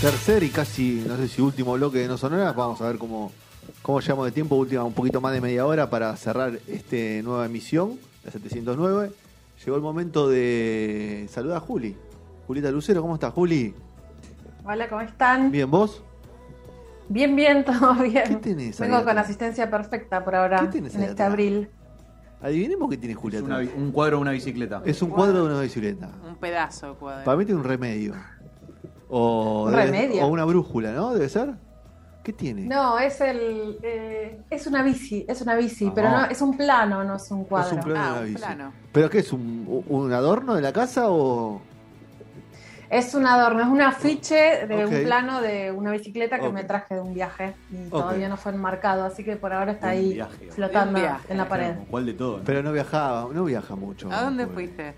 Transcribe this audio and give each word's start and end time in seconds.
Tercer 0.00 0.42
y 0.42 0.48
casi, 0.48 1.04
no 1.06 1.16
sé 1.18 1.28
si 1.28 1.42
último 1.42 1.74
bloque 1.74 1.98
de 1.98 2.08
No 2.08 2.16
Sonoras. 2.16 2.56
Vamos 2.56 2.80
a 2.80 2.86
ver 2.86 2.96
cómo, 2.96 3.30
cómo 3.82 4.00
llevamos 4.00 4.24
de 4.26 4.32
tiempo. 4.32 4.56
Última, 4.56 4.82
un 4.82 4.94
poquito 4.94 5.20
más 5.20 5.32
de 5.34 5.42
media 5.42 5.66
hora 5.66 5.90
para 5.90 6.16
cerrar 6.16 6.58
esta 6.66 6.96
nueva 7.22 7.44
emisión, 7.44 7.98
la 8.24 8.30
709. 8.30 9.12
Llegó 9.62 9.76
el 9.76 9.82
momento 9.82 10.28
de 10.30 11.26
saludar 11.30 11.58
a 11.58 11.60
Juli. 11.60 11.94
Julita 12.46 12.70
Lucero, 12.70 13.02
¿cómo 13.02 13.14
estás, 13.14 13.34
Juli? 13.34 13.74
Hola, 14.64 14.88
¿cómo 14.88 15.02
están? 15.02 15.50
Bien, 15.50 15.70
¿vos? 15.70 16.02
Bien, 17.10 17.36
bien, 17.36 17.62
todo 17.66 17.94
bien. 17.96 18.24
¿Qué 18.26 18.36
tenés 18.36 18.80
Vengo 18.80 19.00
con 19.00 19.08
atrás? 19.10 19.26
asistencia 19.26 19.68
perfecta 19.70 20.24
por 20.24 20.34
ahora, 20.34 20.60
¿Qué 20.60 20.68
tenés 20.68 20.94
en 20.94 21.00
este 21.02 21.12
atrás? 21.12 21.28
abril. 21.28 21.68
Adivinemos 22.40 22.88
qué 22.88 22.96
tiene 22.96 23.14
Juli 23.14 23.36
Es 23.36 23.42
una 23.42 23.58
un 23.58 23.92
cuadro 23.92 24.16
de 24.16 24.22
una 24.22 24.30
bicicleta. 24.30 24.80
Es 24.86 25.02
un 25.02 25.10
cuadro 25.10 25.44
de 25.44 25.52
una 25.52 25.60
bicicleta. 25.60 26.10
Un 26.26 26.36
pedazo 26.36 26.88
de 26.88 26.94
cuadro. 26.94 27.24
Para 27.26 27.36
mí 27.36 27.44
tiene 27.44 27.60
un 27.60 27.66
remedio. 27.66 28.14
O, 29.10 29.64
¿Un 29.64 29.72
debe- 29.72 29.84
remedio? 29.86 30.24
o 30.24 30.28
una 30.28 30.44
brújula, 30.44 30.92
¿no? 30.92 31.12
¿Debe 31.12 31.28
ser? 31.28 31.50
¿Qué 32.22 32.32
tiene? 32.32 32.62
No, 32.66 32.98
es 32.98 33.20
el 33.22 33.78
eh, 33.82 34.38
es 34.50 34.66
una 34.66 34.82
bici, 34.82 35.24
es 35.26 35.40
una 35.40 35.54
bici, 35.56 35.86
Ah. 35.88 35.92
pero 35.94 36.10
no 36.10 36.24
es 36.26 36.40
un 36.42 36.56
plano, 36.56 37.02
no 37.02 37.16
es 37.16 37.30
un 37.30 37.44
cuadro. 37.44 37.68
Es 37.68 37.72
un 37.72 37.80
plano 37.92 38.00
de 38.02 38.08
Ah, 38.08 38.10
una 38.12 38.20
un 38.20 38.26
bici. 38.26 38.38
plano. 38.38 38.72
¿Pero 38.92 39.10
qué 39.10 39.18
es? 39.20 39.32
¿Un, 39.32 39.84
un 39.88 40.12
adorno 40.12 40.54
de 40.54 40.60
la 40.62 40.72
casa 40.72 41.06
o...? 41.10 41.60
Es 42.90 43.14
un 43.14 43.24
adorno, 43.24 43.60
es 43.62 43.68
un 43.68 43.80
afiche 43.80 44.66
de 44.66 44.84
un 44.84 45.04
plano 45.04 45.40
de 45.40 45.70
una 45.70 45.92
bicicleta 45.92 46.40
que 46.40 46.48
me 46.50 46.64
traje 46.64 46.96
de 46.96 47.00
un 47.00 47.14
viaje 47.14 47.54
y 47.70 47.88
todavía 47.88 48.28
no 48.28 48.36
fue 48.36 48.50
enmarcado, 48.50 49.04
así 49.04 49.22
que 49.22 49.36
por 49.36 49.52
ahora 49.52 49.72
está 49.72 49.90
De 49.90 49.98
un 49.98 50.02
ahí 50.06 50.12
viaje. 50.14 50.50
flotando 50.50 50.94
De 50.98 51.02
viaje. 51.06 51.26
en 51.32 51.38
la 51.38 51.48
pared. 51.48 51.74
¿Cuál 51.88 52.06
de 52.06 52.14
todo? 52.14 52.38
no? 52.38 52.44
Pero 52.44 52.64
no 52.64 52.72
viajaba, 52.72 53.28
no 53.32 53.44
viaja 53.44 53.76
mucho. 53.76 54.10
¿A 54.12 54.22
dónde 54.24 54.42
Juli. 54.44 54.54
fuiste? 54.56 54.94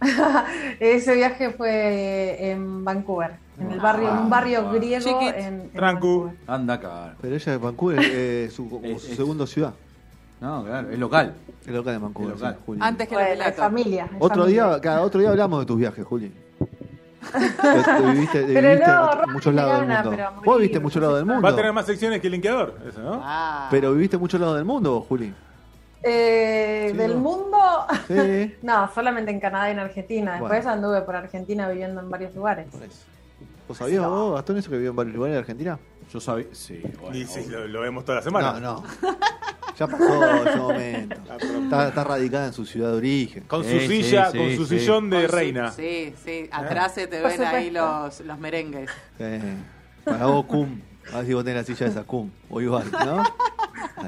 Ese 0.80 1.14
viaje 1.14 1.50
fue 1.50 2.50
en 2.50 2.84
Vancouver, 2.84 3.32
en 3.58 3.72
el 3.72 3.80
Ah, 3.80 3.82
barrio, 3.82 4.10
en 4.10 4.18
un 4.18 4.30
barrio 4.30 4.62
bueno. 4.64 4.78
griego 4.78 5.04
Chiquit. 5.04 5.34
en, 5.36 5.70
en. 5.74 6.36
Anda 6.46 6.74
acá. 6.74 7.14
Pero 7.20 7.34
ella 7.34 7.54
es 7.54 7.60
Vancouver, 7.60 7.98
eh, 8.02 8.50
su, 8.54 8.68
como 8.68 8.84
Es- 8.86 9.02
su 9.02 9.10
es- 9.12 9.16
segunda 9.16 9.46
ciudad. 9.46 9.72
No, 10.40 10.64
claro, 10.64 10.90
es 10.90 10.98
local. 10.98 11.34
El 11.66 11.74
local 11.74 11.94
de 11.94 11.98
Vancouver. 11.98 12.32
El 12.34 12.38
local. 12.38 12.54
sí, 12.58 12.62
Juli. 12.66 12.80
Antes 12.82 13.08
que 13.08 13.14
la 13.14 13.28
es 13.28 13.32
Pilato. 13.38 13.62
familia. 13.62 14.04
es 14.04 14.10
Otro 14.18 14.42
familia. 14.42 14.66
día, 14.68 14.80
cada 14.82 15.00
otro 15.00 15.20
día 15.20 15.30
hablamos 15.30 15.60
de 15.60 15.66
tus 15.66 15.78
viajes, 15.78 16.04
Juli. 16.04 16.32
Te- 17.32 17.38
te 17.38 18.02
viviste, 18.12 18.42
te 18.44 18.52
Pero 18.54 18.68
viviste 18.68 18.86
no, 18.86 19.02
en 19.12 19.18
Rafa, 19.18 19.32
muchos 19.32 19.54
lados 19.54 19.80
del 19.80 19.88
mundo. 19.88 20.10
Vos 20.36 20.44
morir, 20.46 20.60
viste 20.62 20.80
muchos 20.80 21.02
lados 21.02 21.16
del 21.16 21.24
mundo. 21.26 21.42
Va 21.42 21.48
a 21.48 21.56
tener 21.56 21.72
más 21.72 21.86
secciones 21.86 22.20
que 22.20 22.26
el 22.26 22.32
linkeador, 22.34 22.78
eso, 22.86 23.00
¿no? 23.02 23.20
Ah. 23.24 23.68
Pero 23.70 23.92
viviste 23.94 24.18
muchos 24.18 24.38
lados 24.38 24.56
del 24.56 24.64
mundo, 24.66 24.92
vos, 24.92 25.06
Juli. 25.08 25.32
Eh, 26.02 26.88
Sí, 26.92 26.96
del 26.98 27.14
¿no? 27.14 27.18
mundo, 27.20 27.45
Sí. 28.08 28.54
no, 28.62 28.90
solamente 28.94 29.30
en 29.30 29.40
Canadá 29.40 29.68
y 29.68 29.72
en 29.72 29.78
Argentina. 29.80 30.32
Después 30.32 30.64
Bueno. 30.64 30.70
anduve 30.70 31.02
por 31.02 31.16
Argentina 31.16 31.68
viviendo 31.68 32.00
en 32.00 32.10
varios 32.10 32.34
lugares. 32.34 32.66
Por 32.70 32.82
eso. 32.82 32.98
¿Vos 33.68 33.78
sabías 33.78 34.06
vos, 34.06 34.34
Gastón, 34.36 34.58
eso 34.58 34.70
que 34.70 34.76
vivió 34.76 34.90
en 34.90 34.96
varios 34.96 35.14
lugares 35.16 35.34
de 35.34 35.38
Argentina? 35.40 35.78
Yo 36.12 36.20
sabía. 36.20 36.46
Sí, 36.52 36.80
bueno. 37.00 37.16
y 37.16 37.24
sí, 37.26 37.46
lo, 37.48 37.66
lo 37.66 37.80
vemos 37.80 38.04
toda 38.04 38.16
la 38.18 38.22
semana. 38.22 38.52
No, 38.60 38.60
no. 38.60 38.84
Ya 39.76 39.86
pasó 39.88 40.46
ese 40.46 40.56
momento. 40.56 41.16
Está, 41.64 41.88
está 41.88 42.04
radicada 42.04 42.46
en 42.46 42.52
su 42.52 42.64
ciudad 42.64 42.92
de 42.92 42.96
origen. 42.96 43.42
Con 43.44 43.64
su 43.64 43.70
Sí, 43.70 43.88
silla, 44.02 44.30
sí, 44.30 44.38
con 44.38 44.56
su 44.56 44.66
sí. 44.66 44.78
sillón 44.78 45.10
de 45.10 45.16
Con 45.22 45.26
su- 45.30 45.36
reina. 45.36 45.72
Sí, 45.72 46.14
sí. 46.24 46.48
Atrás 46.52 46.94
se 46.94 47.08
te 47.08 47.20
ven 47.20 47.42
ahí 47.44 47.70
los, 47.70 48.20
los 48.20 48.38
merengues. 48.38 48.88
Eh, 49.18 49.40
para 50.04 50.26
vos, 50.26 50.46
Cum. 50.46 50.80
A 51.12 51.16
ver 51.18 51.26
si 51.26 51.34
vos 51.34 51.44
tenés 51.44 51.68
la 51.68 51.74
silla 51.74 51.86
esa, 51.90 52.04
Cum. 52.04 52.30
O 52.48 52.60
igual, 52.60 52.84
¿no? 52.92 53.22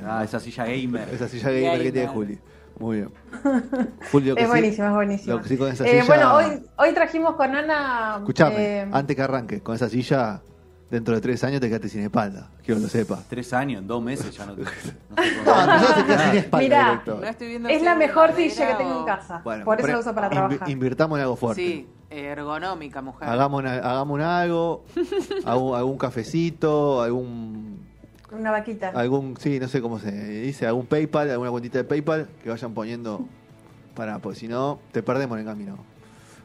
Ah, 0.07 0.23
esa 0.25 0.39
silla 0.41 0.65
gamer. 0.65 1.09
Esa 1.13 1.29
silla 1.29 1.51
gamer 1.51 1.83
que 1.83 1.93
tiene. 1.93 2.09
Juli. 2.09 2.39
Muy 2.79 2.97
bien. 2.99 3.11
Julio, 4.13 4.35
Es 4.37 4.43
sí- 4.45 4.49
buenísimo, 4.49 4.87
es 4.89 4.93
buenísimo. 4.95 5.37
Lo 5.37 5.43
que 5.43 5.49
sí 5.49 5.57
con 5.57 5.69
esa 5.73 5.85
Eh, 5.87 5.91
silla. 6.03 6.05
bueno, 6.07 6.35
hoy, 6.35 6.63
hoy 6.77 6.95
trajimos 6.95 7.35
con 7.37 7.55
Ana. 7.55 8.17
Escuchame, 8.19 8.57
eh, 8.81 8.89
antes 8.93 9.17
que 9.17 9.23
arranque, 9.23 9.61
con 9.63 9.75
esa 9.75 9.89
silla, 9.89 10.41
dentro 10.91 11.15
de 11.15 11.21
tres 11.21 11.43
años 11.45 11.61
te 11.61 11.69
quedaste 11.69 11.89
sin 11.89 12.03
espalda. 12.03 12.51
Quiero 12.65 12.79
que 12.81 12.85
lo 12.85 12.89
sepas. 12.89 13.25
Tres 13.29 13.53
años, 13.53 13.83
en 13.83 13.89
dos 13.89 14.03
meses 14.03 14.37
ya 14.37 14.47
no 14.47 14.55
te. 14.55 14.63
No 15.19 15.95
te 15.95 16.05
quedas 16.05 16.23
sin 16.31 16.39
espalda, 16.39 16.65
Mirá, 16.65 16.85
director. 16.91 17.21
No 17.21 17.27
estoy 17.27 17.49
viendo 17.49 17.69
es 17.69 17.83
la 17.83 17.95
mejor 17.95 18.33
silla 18.35 18.69
que 18.69 18.75
tengo 18.75 19.01
en 19.01 19.07
casa. 19.07 19.41
Bueno, 19.45 19.65
por 19.65 19.79
eso 19.81 19.89
la 19.89 19.99
uso 19.99 20.15
para 20.15 20.31
trabajar. 20.31 20.71
Invirtamos 20.71 21.19
en 21.19 21.23
algo 21.23 21.37
fuerte. 21.37 21.61
Sí, 21.61 21.89
ergonómica, 22.11 23.03
mujer. 23.03 23.29
Hagamos, 23.29 23.61
una- 23.61 23.75
hagamos 23.75 24.15
un 24.15 24.21
algo, 24.21 24.85
algún, 25.45 25.77
algún 25.77 25.99
cafecito, 25.99 27.03
algún, 27.03 27.78
Una 28.31 28.51
vaquita. 28.51 28.91
algún, 28.91 29.37
sí, 29.39 29.59
no 29.59 29.69
sé 29.69 29.81
cómo 29.81 29.99
se 29.99 30.13
dice, 30.13 30.67
algún 30.67 30.87
PayPal, 30.87 31.31
alguna 31.31 31.51
cuentita 31.51 31.79
de 31.79 31.85
PayPal 31.85 32.29
que 32.43 32.51
vayan 32.51 32.75
poniendo 32.75 33.27
para, 33.95 34.19
porque 34.19 34.39
si 34.39 34.49
no, 34.49 34.81
te 34.93 35.03
perdemos 35.03 35.37
en 35.39 35.47
el 35.47 35.53
camino. 35.53 35.73
Un 35.75 35.79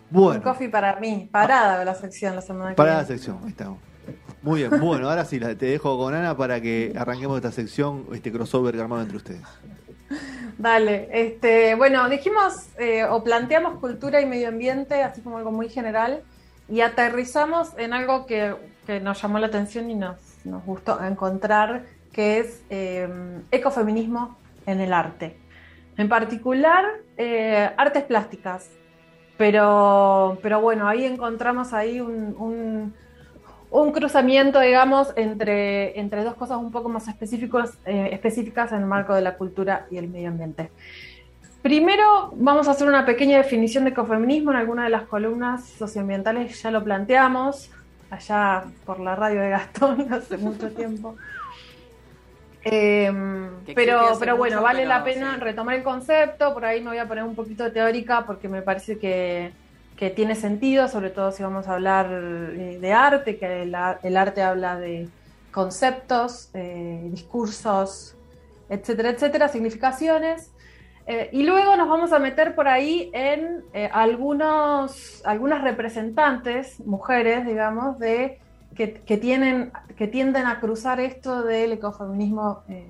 Bueno, 0.09 0.43
coffee 0.43 0.69
para 0.69 0.99
mí. 0.99 1.27
Parada 1.31 1.79
de 1.79 1.85
la 1.85 1.95
sección 1.95 2.35
la 2.35 2.41
semana 2.41 2.71
que 2.71 2.75
para 2.75 2.95
la 2.95 3.05
sección, 3.05 3.39
ahí 3.43 3.49
estamos. 3.49 3.79
Muy 4.41 4.59
bien, 4.61 4.79
bueno, 4.81 5.09
ahora 5.09 5.23
sí, 5.23 5.39
te 5.39 5.55
dejo 5.55 5.97
con 5.97 6.13
Ana 6.13 6.35
para 6.35 6.59
que 6.59 6.93
arranquemos 6.97 7.37
esta 7.37 7.51
sección, 7.51 8.05
este 8.13 8.31
crossover 8.31 8.75
que 8.75 8.81
armamos 8.81 9.03
entre 9.03 9.17
ustedes. 9.17 9.41
Dale, 10.57 11.09
este, 11.11 11.75
bueno, 11.75 12.07
dijimos 12.09 12.67
eh, 12.77 13.05
o 13.05 13.23
planteamos 13.23 13.79
cultura 13.79 14.21
y 14.21 14.25
medio 14.25 14.49
ambiente, 14.49 15.01
así 15.01 15.21
como 15.21 15.37
algo 15.37 15.51
muy 15.51 15.69
general, 15.69 16.21
y 16.69 16.81
aterrizamos 16.81 17.69
en 17.77 17.93
algo 17.93 18.25
que, 18.25 18.55
que 18.85 18.99
nos 18.99 19.21
llamó 19.21 19.39
la 19.39 19.47
atención 19.47 19.89
y 19.89 19.95
nos, 19.95 20.17
nos 20.43 20.63
gustó 20.65 21.03
encontrar, 21.03 21.83
que 22.11 22.39
es 22.39 22.63
eh, 22.69 23.07
ecofeminismo 23.51 24.37
en 24.65 24.81
el 24.81 24.93
arte. 24.93 25.37
En 25.97 26.09
particular, 26.09 26.85
eh, 27.17 27.69
artes 27.77 28.03
plásticas. 28.03 28.69
Pero, 29.37 30.37
pero 30.43 30.61
bueno, 30.61 30.87
ahí 30.87 31.05
encontramos 31.05 31.73
ahí 31.73 31.99
un, 31.99 32.35
un- 32.37 32.93
un 33.71 33.91
cruzamiento, 33.91 34.59
digamos, 34.59 35.11
entre, 35.15 35.99
entre 35.99 36.23
dos 36.23 36.35
cosas 36.35 36.59
un 36.59 36.71
poco 36.71 36.87
más 36.87 37.07
específicos, 37.07 37.71
eh, 37.85 38.09
específicas 38.11 38.71
en 38.71 38.81
el 38.81 38.85
marco 38.85 39.15
de 39.15 39.21
la 39.21 39.35
cultura 39.35 39.87
y 39.89 39.97
el 39.97 40.07
medio 40.07 40.29
ambiente. 40.29 40.69
Primero, 41.63 42.31
vamos 42.35 42.67
a 42.67 42.71
hacer 42.71 42.87
una 42.87 43.05
pequeña 43.05 43.37
definición 43.37 43.85
de 43.85 43.89
ecofeminismo. 43.89 44.51
En 44.51 44.57
alguna 44.57 44.83
de 44.83 44.91
las 44.91 45.03
columnas 45.03 45.65
socioambientales 45.65 46.61
ya 46.61 46.69
lo 46.69 46.83
planteamos, 46.83 47.71
allá 48.13 48.63
por 48.85 48.99
la 48.99 49.15
radio 49.15 49.41
de 49.41 49.49
Gastón 49.49 50.07
hace 50.13 50.37
mucho 50.37 50.71
tiempo. 50.71 51.15
Eh, 52.65 53.11
pero, 53.75 54.17
pero 54.19 54.37
bueno, 54.37 54.57
mucho, 54.57 54.63
vale 54.63 54.79
pero 54.79 54.89
la 54.89 55.03
pena 55.03 55.35
sí. 55.35 55.41
retomar 55.41 55.75
el 55.75 55.83
concepto. 55.83 56.53
Por 56.53 56.65
ahí 56.65 56.81
me 56.81 56.89
voy 56.91 56.97
a 56.97 57.07
poner 57.07 57.23
un 57.23 57.35
poquito 57.35 57.71
teórica 57.71 58.25
porque 58.25 58.47
me 58.47 58.61
parece 58.61 58.97
que, 58.97 59.51
que 59.97 60.09
tiene 60.09 60.35
sentido, 60.35 60.87
sobre 60.87 61.09
todo 61.09 61.31
si 61.31 61.43
vamos 61.43 61.67
a 61.67 61.73
hablar 61.73 62.07
eh, 62.09 62.77
de 62.79 62.93
arte, 62.93 63.37
que 63.37 63.63
el, 63.63 63.75
el 64.03 64.17
arte 64.17 64.41
habla 64.41 64.77
de 64.77 65.09
conceptos, 65.51 66.49
eh, 66.53 67.07
discursos, 67.11 68.15
etcétera, 68.69 69.09
etcétera, 69.09 69.49
significaciones. 69.49 70.52
Eh, 71.05 71.29
y 71.33 71.43
luego 71.43 71.75
nos 71.75 71.89
vamos 71.89 72.13
a 72.13 72.19
meter 72.19 72.55
por 72.55 72.67
ahí 72.67 73.11
en 73.13 73.63
eh, 73.73 73.89
algunos, 73.91 75.21
algunas 75.25 75.61
representantes, 75.61 76.79
mujeres, 76.85 77.45
digamos, 77.45 77.99
de, 77.99 78.39
que, 78.73 78.93
que 78.93 79.17
tienen, 79.17 79.71
que 79.97 80.07
tienden 80.07 80.45
a 80.45 80.59
cruzar 80.59 80.99
esto 80.99 81.43
del 81.43 81.73
ecofeminismo 81.73 82.63
eh, 82.69 82.87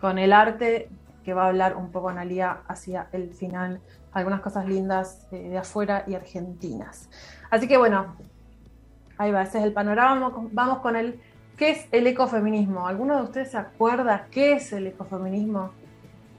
con 0.00 0.18
el 0.18 0.32
arte, 0.32 0.88
que 1.24 1.34
va 1.34 1.44
a 1.44 1.48
hablar 1.48 1.76
un 1.76 1.92
poco 1.92 2.08
Analia 2.08 2.62
hacia 2.66 3.08
el 3.12 3.34
final, 3.34 3.80
algunas 4.12 4.40
cosas 4.40 4.66
lindas 4.66 5.30
de 5.30 5.56
afuera 5.56 6.04
y 6.06 6.14
argentinas. 6.14 7.08
Así 7.50 7.68
que 7.68 7.76
bueno, 7.76 8.16
ahí 9.18 9.30
va, 9.30 9.42
ese 9.42 9.58
es 9.58 9.64
el 9.64 9.72
panorama. 9.72 10.30
Vamos 10.30 10.52
Vamos 10.52 10.78
con 10.78 10.96
el 10.96 11.20
¿qué 11.56 11.70
es 11.70 11.86
el 11.92 12.06
ecofeminismo? 12.06 12.88
¿Alguno 12.88 13.16
de 13.16 13.22
ustedes 13.22 13.50
se 13.52 13.58
acuerda 13.58 14.26
qué 14.30 14.54
es 14.54 14.72
el 14.72 14.88
ecofeminismo? 14.88 15.70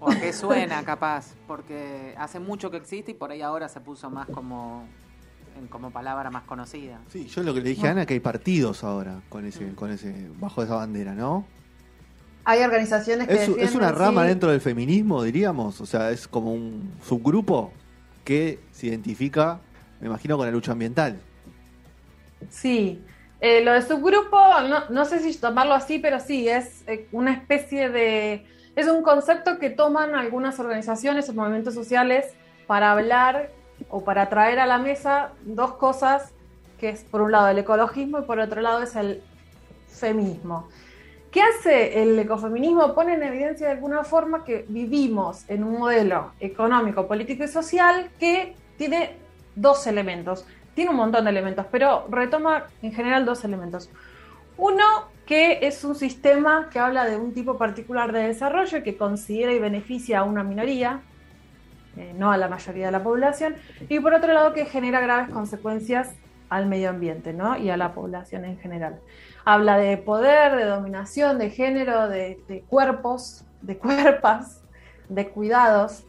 O 0.04 0.10
a 0.10 0.16
qué 0.20 0.34
suena, 0.34 0.84
capaz. 0.84 1.34
Porque 1.48 2.14
hace 2.18 2.40
mucho 2.40 2.70
que 2.70 2.78
existe 2.78 3.12
y 3.12 3.14
por 3.14 3.32
ahí 3.32 3.42
ahora 3.42 3.70
se 3.70 3.80
puso 3.80 4.10
más 4.10 4.28
como, 4.28 4.84
en- 5.58 5.68
como 5.68 5.92
palabra 5.92 6.30
más 6.30 6.44
conocida. 6.44 7.00
Sí, 7.10 7.26
yo 7.28 7.42
lo 7.44 7.54
que 7.54 7.62
le 7.62 7.70
dije 7.70 7.88
a 7.88 7.92
Ana 7.92 8.06
que 8.06 8.14
hay 8.14 8.20
partidos 8.20 8.84
ahora 8.84 9.22
con 9.30 9.46
ese, 9.46 9.74
con 9.76 9.92
ese, 9.92 10.30
bajo 10.40 10.62
esa 10.62 10.76
bandera, 10.76 11.14
¿no? 11.14 11.46
Hay 12.46 12.62
organizaciones 12.62 13.28
que 13.30 13.36
Es, 13.36 13.76
una 13.76 13.92
rama 13.92 14.24
sí, 14.24 14.28
dentro 14.28 14.52
del 14.52 14.60
feminismo, 14.60 15.24
diríamos. 15.24 15.80
O 15.80 15.86
sea, 15.86 16.12
es 16.12 16.28
como 16.28 16.54
un 16.54 16.92
subgrupo 17.02 17.72
que 18.26 18.60
se 18.72 18.88
identifica 18.88 19.60
me 20.02 20.08
imagino 20.08 20.36
con 20.36 20.46
la 20.46 20.52
lucha 20.52 20.74
ambiental. 20.74 21.18
Sí, 22.50 23.06
Eh, 23.40 23.62
lo 23.64 23.74
de 23.74 23.82
subgrupo, 23.82 24.38
no, 24.70 24.88
no 24.90 25.04
sé 25.06 25.20
si 25.20 25.38
tomarlo 25.38 25.74
así, 25.74 26.00
pero 26.00 26.20
sí, 26.22 26.48
es 26.48 26.84
eh, 26.88 27.10
una 27.12 27.34
especie 27.34 27.90
de... 27.90 28.46
Es 28.76 28.88
un 28.88 29.04
concepto 29.04 29.60
que 29.60 29.70
toman 29.70 30.16
algunas 30.16 30.60
organizaciones 30.60 31.30
o 31.30 31.34
movimientos 31.34 31.76
sociales 31.76 32.34
para 32.66 32.92
hablar 32.92 33.52
o 33.90 34.04
para 34.04 34.30
traer 34.30 34.60
a 34.60 34.66
la 34.66 34.80
mesa 34.80 35.32
dos 35.44 35.74
cosas, 35.74 36.32
que 36.80 36.90
es 36.90 37.04
por 37.04 37.22
un 37.22 37.32
lado 37.32 37.50
el 37.50 37.60
ecologismo 37.60 38.20
y 38.20 38.24
por 38.24 38.40
otro 38.40 38.62
lado 38.62 38.82
es 38.82 38.96
el 38.96 39.22
feminismo. 39.88 40.70
¿Qué 41.30 41.42
hace 41.42 42.02
el 42.02 42.18
ecofeminismo? 42.18 42.94
Pone 42.94 43.16
en 43.16 43.24
evidencia 43.24 43.68
de 43.68 43.74
alguna 43.74 44.04
forma 44.04 44.44
que 44.44 44.66
vivimos 44.68 45.50
en 45.50 45.64
un 45.64 45.80
modelo 45.80 46.32
económico, 46.40 47.08
político 47.08 47.44
y 47.44 47.48
social 47.48 48.10
que 48.20 48.56
tiene 48.78 49.18
dos 49.56 49.88
elementos. 49.88 50.46
Tiene 50.76 50.92
un 50.92 50.98
montón 50.98 51.26
de 51.26 51.32
elementos, 51.32 51.66
pero 51.72 52.06
retoma 52.10 52.66
en 52.82 52.92
general 52.92 53.26
dos 53.26 53.44
elementos. 53.44 53.90
Uno, 54.58 54.84
que 55.26 55.60
es 55.66 55.84
un 55.84 55.96
sistema 55.96 56.70
que 56.72 56.80
habla 56.80 57.06
de 57.06 57.18
un 57.18 57.34
tipo 57.34 57.58
particular 57.58 58.12
de 58.12 58.28
desarrollo 58.28 58.84
que 58.84 58.98
considera 58.98 59.52
y 59.54 59.60
beneficia 59.60 60.20
a 60.20 60.24
una 60.24 60.44
minoría, 60.44 61.02
eh, 61.98 62.14
no 62.18 62.32
a 62.32 62.38
la 62.38 62.48
mayoría 62.48 62.88
de 62.88 62.92
la 62.92 63.04
población, 63.04 63.56
y 63.90 64.00
por 64.00 64.14
otro 64.14 64.34
lado 64.34 64.54
que 64.54 64.66
genera 64.66 65.00
graves 65.02 65.30
consecuencias 65.30 66.14
al 66.50 66.68
medio 66.68 66.90
ambiente 66.90 67.34
¿no? 67.34 67.58
y 67.58 67.70
a 67.70 67.78
la 67.78 67.94
población 67.94 68.46
en 68.46 68.60
general. 68.60 69.00
Habla 69.46 69.78
de 69.78 69.98
poder, 69.98 70.56
de 70.56 70.66
dominación, 70.66 71.40
de 71.40 71.50
género, 71.50 72.08
de, 72.10 72.40
de 72.48 72.62
cuerpos, 72.62 73.46
de 73.62 73.78
cuerpas, 73.78 74.64
de 75.10 75.30
cuidados, 75.30 76.06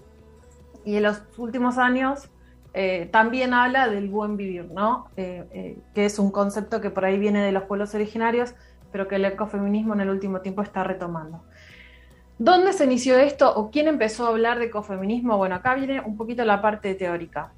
y 0.85 0.97
en 0.97 1.05
los 1.05 1.23
últimos 1.39 1.79
años 1.79 2.29
eh, 2.77 3.09
también 3.13 3.55
habla 3.55 3.89
del 3.89 4.09
buen 4.09 4.37
vivir, 4.37 4.65
¿no? 4.73 5.09
Eh, 5.17 5.45
eh, 5.53 5.79
que 5.95 6.07
es 6.07 6.19
un 6.19 6.33
concepto 6.33 6.81
que 6.81 6.91
por 6.91 7.05
ahí 7.05 7.19
viene 7.21 7.41
de 7.41 7.53
los 7.53 7.63
pueblos 7.63 7.95
originarios, 7.95 8.55
pero 8.91 9.07
que 9.07 9.15
el 9.15 9.25
ecofeminismo 9.25 9.95
en 9.95 10.01
el 10.01 10.11
último 10.11 10.41
tiempo 10.41 10.61
está 10.61 10.83
retomando. 10.83 11.45
¿Dónde 12.37 12.73
se 12.73 12.85
inició 12.85 13.17
esto 13.17 13.55
o 13.55 13.71
quién 13.71 13.87
empezó 13.87 14.27
a 14.27 14.31
hablar 14.31 14.59
de 14.59 14.67
ecofeminismo? 14.67 15.39
Bueno, 15.39 15.55
acá 15.55 15.77
viene 15.77 16.01
un 16.01 16.17
poquito 16.17 16.45
la 16.45 16.61
parte 16.61 16.97
teórica. 16.97 17.53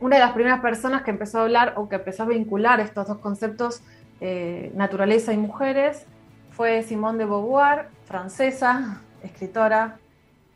Una 0.00 0.16
de 0.16 0.22
las 0.22 0.32
primeras 0.32 0.60
personas 0.60 1.02
que 1.02 1.10
empezó 1.10 1.40
a 1.40 1.42
hablar 1.42 1.74
o 1.76 1.88
que 1.88 1.96
empezó 1.96 2.22
a 2.22 2.26
vincular 2.26 2.78
estos 2.78 3.08
dos 3.08 3.18
conceptos, 3.18 3.82
naturaleza 4.74 5.32
y 5.32 5.36
mujeres, 5.36 6.06
fue 6.50 6.82
Simone 6.84 7.18
de 7.18 7.24
Beauvoir, 7.24 7.88
francesa, 8.04 9.02
escritora, 9.24 9.98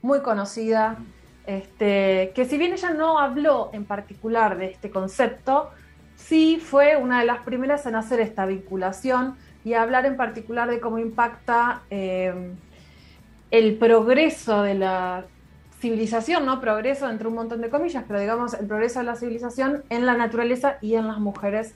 muy 0.03 0.21
conocida, 0.21 0.99
este, 1.47 2.33
que 2.35 2.45
si 2.45 2.59
bien 2.59 2.73
ella 2.73 2.91
no 2.91 3.19
habló 3.19 3.71
en 3.73 3.85
particular 3.85 4.57
de 4.57 4.67
este 4.67 4.91
concepto, 4.91 5.71
sí 6.17 6.61
fue 6.63 6.97
una 6.97 7.21
de 7.21 7.27
las 7.27 7.41
primeras 7.41 7.87
en 7.87 7.97
hacer 7.97 8.21
esta 8.21 8.47
vinculación 8.47 9.37
y 9.65 9.75
hablar 9.75 10.07
en 10.07 10.17
particular 10.17 10.69
de 10.71 10.81
cómo 10.81 10.99
impacta 10.99 11.83
eh, 11.91 12.53
el 13.51 13.77
progreso 13.77 14.63
de 14.63 14.75
la 14.75 15.25
civilización, 15.79 16.47
¿no? 16.47 16.61
Progreso 16.61 17.11
entre 17.11 17.29
un 17.29 17.35
montón 17.35 17.61
de 17.61 17.69
comillas, 17.69 18.05
pero 18.07 18.21
digamos 18.21 18.55
el 18.55 18.67
progreso 18.67 19.01
de 19.01 19.05
la 19.05 19.17
civilización 19.17 19.83
en 19.91 20.07
la 20.07 20.17
naturaleza 20.17 20.79
y 20.81 20.95
en 20.95 21.09
las 21.09 21.19
mujeres 21.19 21.75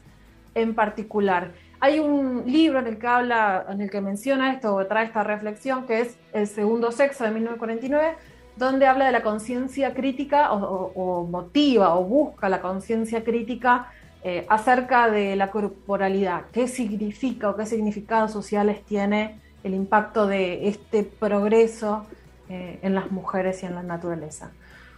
en 0.54 0.74
particular. 0.74 1.52
Hay 1.80 1.98
un 1.98 2.44
libro 2.46 2.78
en 2.78 2.86
el 2.86 2.98
que 2.98 3.06
habla, 3.06 3.66
en 3.68 3.80
el 3.82 3.90
que 3.90 4.00
menciona 4.00 4.52
esto 4.52 4.74
o 4.74 4.86
trae 4.86 5.06
esta 5.06 5.22
reflexión, 5.22 5.86
que 5.86 6.00
es 6.00 6.18
El 6.32 6.46
segundo 6.46 6.90
sexo 6.92 7.24
de 7.24 7.30
1949, 7.32 8.16
donde 8.56 8.86
habla 8.86 9.06
de 9.06 9.12
la 9.12 9.22
conciencia 9.22 9.92
crítica 9.94 10.52
o, 10.52 11.26
motiva 11.30 11.94
o 11.96 12.04
busca 12.04 12.48
la 12.48 12.60
conciencia 12.60 13.22
crítica 13.22 13.92
eh, 14.24 14.46
acerca 14.48 15.10
de 15.10 15.36
la 15.36 15.50
corporalidad, 15.50 16.46
qué 16.52 16.66
significa 16.66 17.50
o 17.50 17.56
qué 17.56 17.66
significados 17.66 18.32
sociales 18.32 18.82
tiene 18.84 19.40
el 19.62 19.74
impacto 19.74 20.26
de 20.26 20.68
este 20.68 21.04
progreso 21.04 22.06
eh, 22.48 22.78
en 22.82 22.94
las 22.94 23.10
mujeres 23.10 23.62
y 23.62 23.66
en 23.66 23.74
la 23.74 23.82
naturaleza. 23.82 24.50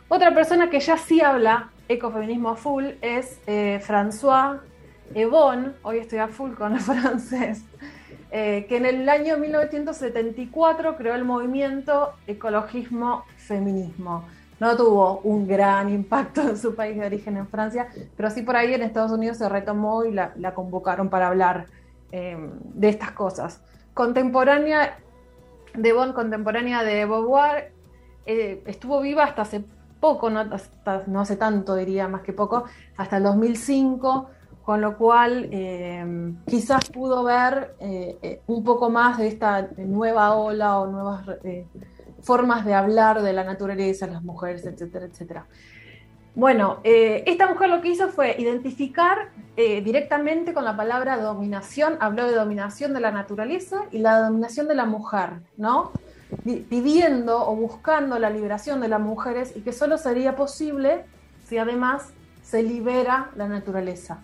Otra 0.09 0.33
persona 0.33 0.71
que 0.71 0.81
ya 0.81 0.97
sí 0.97 1.21
habla 1.21 1.71
ecofeminismo 1.89 2.51
a 2.51 2.57
full 2.57 2.85
es 3.03 3.41
eh, 3.47 3.83
François 3.87 4.61
Ebon, 5.15 5.75
hoy 5.83 5.99
estoy 5.99 6.21
a 6.21 6.29
full 6.29 6.53
con 6.53 6.75
el 6.75 6.81
francés, 6.81 7.63
que 8.31 8.67
en 8.69 8.85
el 8.85 9.09
año 9.09 9.39
1974 9.39 10.97
creó 10.97 11.15
el 11.15 11.25
movimiento 11.25 12.13
ecologismo 12.27 13.25
feminismo. 13.49 14.25
No 14.61 14.77
tuvo 14.77 15.21
un 15.21 15.47
gran 15.47 15.89
impacto 15.89 16.43
en 16.43 16.56
su 16.56 16.75
país 16.75 16.97
de 16.99 17.06
origen 17.06 17.37
en 17.37 17.49
Francia, 17.49 17.89
pero 18.17 18.31
sí 18.31 18.43
por 18.43 18.56
ahí 18.56 18.75
en 18.75 18.83
Estados 18.83 19.12
Unidos 19.12 19.39
se 19.39 19.49
retomó 19.49 20.05
y 20.05 20.12
la, 20.12 20.55
convocaron 20.55 21.09
para 21.09 21.29
hablar 21.29 21.67
em, 22.12 22.50
de 22.75 22.89
estas 22.89 23.12
cosas. 23.12 23.61
Contemporánea 23.95 24.99
de 25.75 25.93
Bonn, 25.93 26.12
contemporánea 26.12 26.83
de 26.83 27.05
Beauvoir, 27.06 27.73
eh, 28.27 28.62
estuvo 28.67 29.00
viva 29.00 29.25
hasta 29.25 29.43
hace 29.43 29.65
poco, 30.00 30.31
no, 30.31 30.41
hace 31.21 31.37
tanto 31.37 31.75
diría, 31.75 32.09
más 32.09 32.23
que 32.23 32.33
poco, 32.33 32.65
hasta 32.97 33.17
el 33.17 33.23
2005, 33.25 34.31
con 34.65 34.81
lo 34.81 34.97
cual 34.99 35.49
em, 35.50 36.37
quizás 36.47 36.91
pudo 36.91 37.25
ver 37.25 37.75
eh, 37.81 38.19
eh, 38.23 38.43
un 38.47 38.62
poco 38.65 38.91
más 38.91 39.19
de 39.19 39.29
esta 39.29 39.69
nueva 39.79 40.35
ola 40.35 40.79
o 40.81 40.87
nuevas 40.87 41.25
formas 42.23 42.65
de 42.65 42.75
hablar 42.75 43.23
de 43.23 43.32
la 43.32 43.44
naturaleza, 43.44 44.06
las 44.06 44.23
mujeres, 44.23 44.65
etcétera, 44.67 45.06
etcétera. 45.06 45.47
Bueno, 46.35 46.79
eh, 46.85 47.25
esta 47.26 47.49
mujer 47.49 47.69
lo 47.69 47.81
que 47.81 47.88
hizo 47.88 48.11
fue 48.11 48.37
identificar 48.38 49.31
eh, 49.56 49.81
directamente 49.81 50.55
con 50.55 50.65
la 50.65 50.76
palabra 50.76 51.17
dominación, 51.17 51.97
habló 51.99 52.26
de 52.26 52.35
dominación 52.35 52.94
de 52.94 53.00
la 53.00 53.11
naturaleza 53.11 53.87
y 53.91 53.99
la 53.99 54.20
dominación 54.20 54.69
de 54.69 54.76
la 54.76 54.85
mujer, 54.85 55.31
¿no? 55.56 55.91
Pidiendo 56.44 57.44
o 57.49 57.56
buscando 57.56 58.19
la 58.21 58.31
liberación 58.31 58.81
de 58.81 58.87
las 58.87 59.00
mujeres 59.00 59.53
y 59.56 59.62
que 59.62 59.73
solo 59.73 59.99
sería 59.99 60.37
posible 60.37 61.06
si 61.43 61.59
además 61.59 62.12
se 62.43 62.62
libera 62.62 63.31
la 63.35 63.49
naturaleza. 63.49 64.21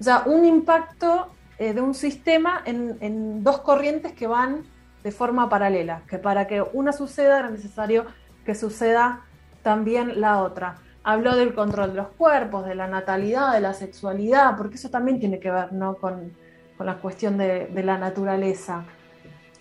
O 0.00 0.02
sea, 0.02 0.24
un 0.26 0.44
impacto 0.44 1.28
eh, 1.58 1.74
de 1.74 1.80
un 1.80 1.94
sistema 1.94 2.62
en, 2.64 2.96
en 3.00 3.44
dos 3.44 3.60
corrientes 3.60 4.14
que 4.14 4.26
van 4.26 4.64
de 5.02 5.10
forma 5.10 5.48
paralela, 5.48 6.02
que 6.08 6.18
para 6.18 6.46
que 6.46 6.62
una 6.62 6.92
suceda 6.92 7.40
era 7.40 7.50
necesario 7.50 8.06
que 8.44 8.54
suceda 8.54 9.24
también 9.62 10.20
la 10.20 10.42
otra. 10.42 10.76
Habló 11.04 11.34
del 11.34 11.54
control 11.54 11.90
de 11.90 11.96
los 11.96 12.08
cuerpos, 12.08 12.64
de 12.64 12.74
la 12.74 12.86
natalidad, 12.86 13.52
de 13.52 13.60
la 13.60 13.74
sexualidad, 13.74 14.56
porque 14.56 14.76
eso 14.76 14.90
también 14.90 15.18
tiene 15.18 15.40
que 15.40 15.50
ver 15.50 15.72
¿no? 15.72 15.96
con, 15.96 16.32
la 16.78 16.96
cuestión 16.96 17.38
de, 17.38 17.70
la 17.84 17.96
naturaleza, 17.96 18.84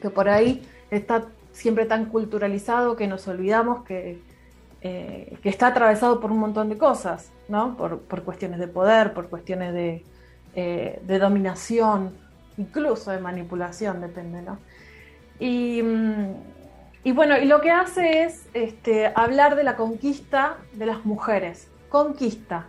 que 0.02 0.10
por 0.10 0.28
ahí 0.28 0.68
está 0.90 1.26
siempre 1.52 1.86
tan 1.86 2.06
culturalizado 2.06 2.96
que 2.96 3.06
nos 3.06 3.28
olvidamos 3.28 3.84
que, 3.84 4.20
eh, 4.82 5.38
que 5.44 5.50
está 5.50 5.68
atravesado 5.68 6.20
por 6.20 6.32
un 6.32 6.40
montón 6.40 6.70
de 6.70 6.80
cosas, 6.80 7.32
¿no? 7.48 7.78
por, 7.78 8.24
cuestiones 8.24 8.60
de 8.60 8.68
poder, 8.68 9.14
por 9.14 9.30
cuestiones 9.30 9.72
de, 9.72 10.04
eh, 10.56 11.00
de 11.06 11.20
dominación, 11.20 12.18
incluso 12.58 13.12
de 13.12 13.20
manipulación, 13.20 14.02
depende, 14.02 14.42
¿no? 14.42 14.58
Y, 15.44 17.12
bueno, 17.14 17.36
y 17.36 17.46
lo 17.46 17.62
que 17.62 17.72
hace 17.72 18.24
es 18.24 18.48
este, 18.54 19.12
hablar 19.16 19.56
de 19.56 19.64
la 19.64 19.76
conquista 19.76 20.58
de 20.74 20.86
las 20.86 21.04
mujeres. 21.04 21.68
Conquista. 21.90 22.68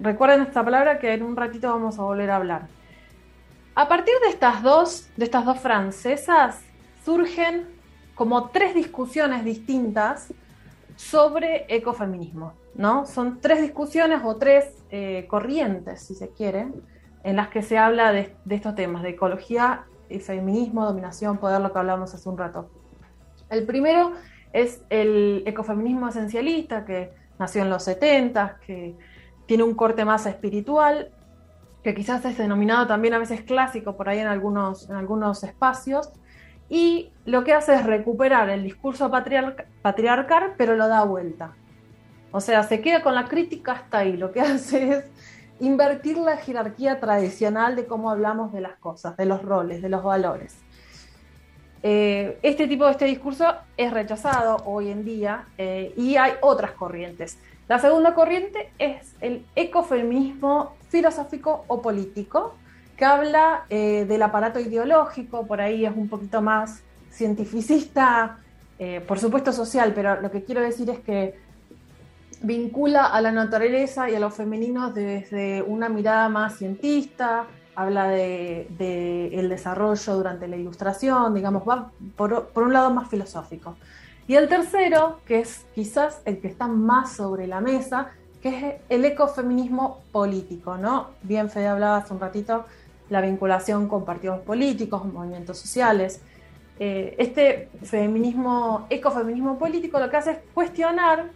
Recuerden 0.00 0.42
esta 0.42 0.64
palabra 0.64 0.98
que 0.98 1.12
en 1.12 1.22
un 1.22 1.36
ratito 1.36 1.70
vamos 1.70 2.00
a 2.00 2.02
volver 2.02 2.32
a 2.32 2.36
hablar. 2.36 2.66
A 3.76 3.86
partir 3.86 4.14
de 4.24 4.30
estas 4.30 4.64
dos, 4.64 5.08
de 5.16 5.26
estas 5.26 5.44
dos 5.44 5.60
francesas, 5.60 6.60
surgen 7.04 7.68
como 8.16 8.50
tres 8.50 8.74
discusiones 8.74 9.44
distintas 9.44 10.34
sobre 10.96 11.66
ecofeminismo, 11.68 12.54
¿no? 12.74 13.06
Son 13.06 13.40
tres 13.40 13.62
discusiones 13.62 14.22
o 14.24 14.36
tres 14.36 14.74
eh, 14.90 15.26
corrientes, 15.28 16.02
si 16.02 16.16
se 16.16 16.30
quiere, 16.30 16.66
en 17.22 17.36
las 17.36 17.48
que 17.48 17.62
se 17.62 17.78
habla 17.78 18.10
de, 18.10 18.34
de 18.44 18.54
estos 18.56 18.74
temas, 18.74 19.04
de 19.04 19.10
ecología 19.10 19.84
feminismo, 20.20 20.84
dominación, 20.84 21.38
poder, 21.38 21.60
lo 21.60 21.72
que 21.72 21.78
hablamos 21.78 22.14
hace 22.14 22.28
un 22.28 22.38
rato. 22.38 22.70
El 23.50 23.64
primero 23.66 24.12
es 24.52 24.82
el 24.90 25.42
ecofeminismo 25.46 26.08
esencialista, 26.08 26.84
que 26.84 27.12
nació 27.38 27.62
en 27.62 27.70
los 27.70 27.84
70, 27.84 28.58
que 28.66 28.96
tiene 29.46 29.62
un 29.62 29.74
corte 29.74 30.04
más 30.04 30.26
espiritual, 30.26 31.10
que 31.82 31.94
quizás 31.94 32.24
es 32.24 32.38
denominado 32.38 32.86
también 32.86 33.14
a 33.14 33.18
veces 33.18 33.42
clásico 33.42 33.96
por 33.96 34.08
ahí 34.08 34.18
en 34.18 34.28
algunos, 34.28 34.88
en 34.88 34.96
algunos 34.96 35.42
espacios, 35.42 36.10
y 36.68 37.10
lo 37.26 37.44
que 37.44 37.52
hace 37.52 37.74
es 37.74 37.84
recuperar 37.84 38.48
el 38.48 38.62
discurso 38.62 39.10
patriarcal, 39.10 40.54
pero 40.56 40.76
lo 40.76 40.88
da 40.88 41.04
vuelta. 41.04 41.54
O 42.30 42.40
sea, 42.40 42.62
se 42.62 42.80
queda 42.80 43.02
con 43.02 43.14
la 43.14 43.26
crítica 43.26 43.72
hasta 43.72 43.98
ahí, 43.98 44.16
lo 44.16 44.32
que 44.32 44.40
hace 44.42 44.90
es 44.90 45.04
invertir 45.62 46.18
la 46.18 46.36
jerarquía 46.38 46.98
tradicional 46.98 47.76
de 47.76 47.86
cómo 47.86 48.10
hablamos 48.10 48.52
de 48.52 48.60
las 48.60 48.76
cosas, 48.78 49.16
de 49.16 49.26
los 49.26 49.42
roles, 49.42 49.80
de 49.80 49.88
los 49.88 50.02
valores. 50.02 50.56
Eh, 51.84 52.36
este 52.42 52.66
tipo 52.66 52.84
de 52.84 52.90
este 52.90 53.04
discurso 53.04 53.46
es 53.76 53.92
rechazado 53.92 54.56
hoy 54.64 54.90
en 54.90 55.04
día 55.04 55.46
eh, 55.58 55.92
y 55.96 56.16
hay 56.16 56.34
otras 56.40 56.70
corrientes 56.72 57.38
La 57.66 57.80
segunda 57.80 58.14
corriente 58.14 58.70
es 58.78 59.14
el 59.20 59.44
ecofeminismo 59.56 60.74
filosófico 60.88 61.64
o 61.68 61.80
político, 61.80 62.54
que 62.96 63.04
habla 63.04 63.64
eh, 63.70 64.04
del 64.06 64.22
aparato 64.22 64.58
ideológico, 64.58 65.46
por 65.46 65.60
ahí 65.60 65.86
es 65.86 65.92
un 65.96 66.08
poquito 66.08 66.42
más 66.42 66.82
cientificista, 67.12 68.38
por 69.06 69.20
supuesto 69.20 69.52
social, 69.52 69.92
pero 69.94 70.20
lo 70.20 70.32
que 70.32 70.42
quiero 70.42 70.60
decir 70.60 70.90
es 70.90 70.98
que 70.98 71.36
vincula 72.42 73.06
a 73.06 73.20
la 73.20 73.32
naturaleza 73.32 74.10
y 74.10 74.14
a 74.14 74.20
los 74.20 74.34
femeninos 74.34 74.94
desde 74.94 75.62
una 75.62 75.88
mirada 75.88 76.28
más 76.28 76.58
cientista, 76.58 77.46
habla 77.74 78.08
de, 78.08 79.30
el 79.32 79.48
desarrollo 79.48 80.14
durante 80.14 80.48
la 80.48 80.56
ilustración, 80.56 81.34
digamos, 81.34 81.62
va 81.68 81.90
por, 82.16 82.48
por 82.48 82.64
un 82.64 82.72
lado 82.72 82.90
más 82.90 83.08
filosófico. 83.08 83.76
Y 84.26 84.36
el 84.36 84.48
tercero, 84.48 85.20
que 85.26 85.40
es 85.40 85.66
quizás 85.74 86.20
el 86.24 86.40
que 86.40 86.48
está 86.48 86.68
más 86.68 87.12
sobre 87.12 87.46
la 87.46 87.60
mesa, 87.60 88.10
que 88.40 88.48
es 88.48 88.74
el 88.88 89.04
ecofeminismo 89.04 90.02
político, 90.12 90.76
¿no? 90.76 91.08
Bien 91.22 91.48
Fede 91.48 91.68
hablaba 91.68 91.98
hace 91.98 92.12
un 92.12 92.20
ratito 92.20 92.64
la 93.08 93.20
vinculación 93.20 93.88
con 93.88 94.04
partidos 94.04 94.40
políticos, 94.40 95.04
movimientos 95.04 95.58
sociales. 95.58 96.20
Eh, 96.78 97.14
este 97.18 97.68
feminismo, 97.82 98.86
ecofeminismo 98.90 99.58
político 99.58 100.00
lo 100.00 100.10
que 100.10 100.16
hace 100.16 100.30
es 100.32 100.38
cuestionar 100.54 101.26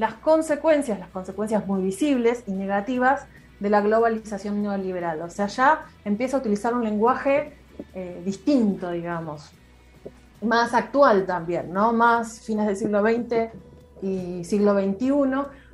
las 0.00 0.14
consecuencias, 0.14 0.98
las 0.98 1.10
consecuencias 1.10 1.66
muy 1.66 1.82
visibles 1.82 2.42
y 2.46 2.52
negativas 2.52 3.26
de 3.60 3.68
la 3.68 3.82
globalización 3.82 4.62
neoliberal. 4.62 5.20
O 5.20 5.28
sea, 5.28 5.46
ya 5.46 5.82
empieza 6.06 6.38
a 6.38 6.40
utilizar 6.40 6.72
un 6.72 6.82
lenguaje 6.82 7.52
eh, 7.94 8.22
distinto, 8.24 8.90
digamos, 8.90 9.52
más 10.40 10.72
actual 10.72 11.26
también, 11.26 11.70
¿no? 11.70 11.92
Más 11.92 12.40
fines 12.40 12.66
del 12.66 12.76
siglo 12.76 13.02
XX 13.02 13.50
y 14.00 14.42
siglo 14.44 14.72
XXI, 14.72 15.10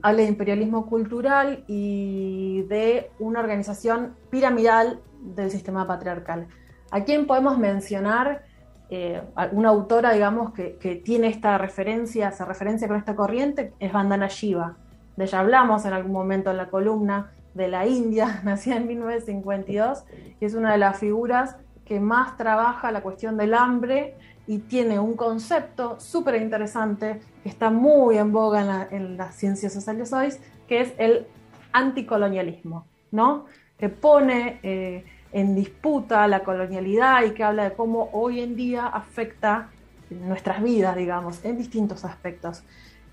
habla 0.02 0.22
de 0.22 0.24
imperialismo 0.24 0.86
cultural 0.86 1.62
y 1.68 2.62
de 2.62 3.12
una 3.20 3.38
organización 3.38 4.16
piramidal 4.28 4.98
del 5.20 5.52
sistema 5.52 5.86
patriarcal. 5.86 6.48
¿A 6.90 7.04
quién 7.04 7.28
podemos 7.28 7.58
mencionar? 7.58 8.44
Eh, 8.88 9.20
una 9.52 9.70
autora, 9.70 10.12
digamos, 10.12 10.52
que, 10.52 10.76
que, 10.76 10.96
tiene 10.96 11.28
esta 11.28 11.58
referencia, 11.58 12.30
se 12.30 12.44
referencia 12.44 12.86
con 12.86 12.96
esta 12.96 13.16
corriente, 13.16 13.72
es 13.80 13.92
Vandana 13.92 14.28
Shiva. 14.28 14.76
De 15.16 15.24
ella 15.24 15.40
hablamos 15.40 15.84
en 15.86 15.92
algún 15.92 16.12
momento 16.12 16.50
en 16.50 16.56
la 16.56 16.68
columna 16.68 17.32
de 17.54 17.68
la 17.68 17.86
India, 17.86 18.40
nacida 18.44 18.76
en 18.76 18.86
1952, 18.86 20.04
y 20.40 20.44
es 20.44 20.54
una 20.54 20.72
de 20.72 20.78
las 20.78 20.98
figuras 20.98 21.56
que 21.84 22.00
más 22.00 22.36
trabaja 22.36 22.92
la 22.92 23.00
cuestión 23.00 23.36
del 23.36 23.54
hambre 23.54 24.16
y 24.46 24.58
tiene 24.58 24.98
un 24.98 25.14
concepto 25.14 25.98
súper 25.98 26.36
interesante 26.40 27.20
que 27.42 27.48
está 27.48 27.70
muy 27.70 28.18
en 28.18 28.32
boga 28.32 28.60
en, 28.60 28.66
la, 28.66 28.88
en, 28.90 29.16
las 29.16 29.34
ciencias 29.34 29.72
sociales 29.72 30.12
hoy, 30.12 30.28
que 30.68 30.80
es 30.80 30.92
el 30.98 31.26
anticolonialismo, 31.72 32.86
¿no? 33.10 33.46
que 33.78 33.88
pone 33.88 34.58
eh, 34.62 35.04
en 35.32 35.54
disputa 35.54 36.26
la 36.28 36.40
colonialidad 36.40 37.24
y 37.24 37.30
que 37.32 37.44
habla 37.44 37.64
de 37.64 37.72
cómo 37.72 38.10
hoy 38.12 38.40
en 38.40 38.56
día 38.56 38.86
afecta 38.86 39.68
nuestras 40.10 40.62
vidas, 40.62 40.96
digamos, 40.96 41.44
en 41.44 41.58
distintos 41.58 42.04
aspectos. 42.04 42.62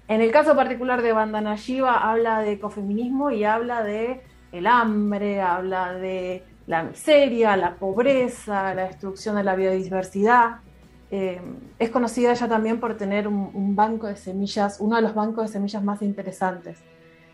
En 0.08 0.22
el 0.22 0.32
caso 0.32 0.56
particular 0.56 1.02
de 1.02 1.14
Bandana 1.14 1.56
Shiva 1.56 1.98
habla 2.10 2.40
de 2.40 2.54
ecofeminismo 2.54 3.32
y 3.32 3.44
habla 3.46 3.84
de 3.84 4.22
el 4.52 4.68
hambre, 4.68 5.42
habla 5.42 5.94
de 5.94 6.44
la 6.68 6.84
miseria, 6.84 7.58
la 7.58 7.76
pobreza, 7.76 8.74
la 8.74 8.88
destrucción 8.88 9.36
de 9.36 9.44
la 9.44 9.56
biodiversidad. 9.56 10.58
Eh, 11.10 11.42
es 11.80 11.90
conocida 11.90 12.32
ella 12.32 12.48
también 12.48 12.80
por 12.80 12.96
tener 12.98 13.28
un, 13.28 13.52
un, 13.54 13.76
banco 13.76 14.08
de 14.08 14.16
semillas, 14.16 14.80
uno 14.80 14.96
de 14.96 15.02
los 15.02 15.14
bancos 15.14 15.46
de 15.46 15.54
semillas 15.54 15.84
más 15.84 16.02
interesantes, 16.02 16.80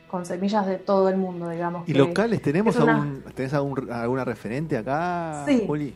con 0.09 0.25
semillas 0.25 0.65
de 0.65 0.77
todo 0.77 1.09
el 1.09 1.17
mundo, 1.17 1.49
digamos. 1.49 1.87
¿Y 1.87 1.93
locales 1.93 2.41
tenemos 2.41 2.75
una... 2.77 2.93
algún, 2.95 3.23
tenés 3.35 3.53
algún, 3.53 3.91
alguna 3.91 4.25
referente 4.25 4.77
acá, 4.77 5.43
sí, 5.47 5.63
Juli? 5.67 5.93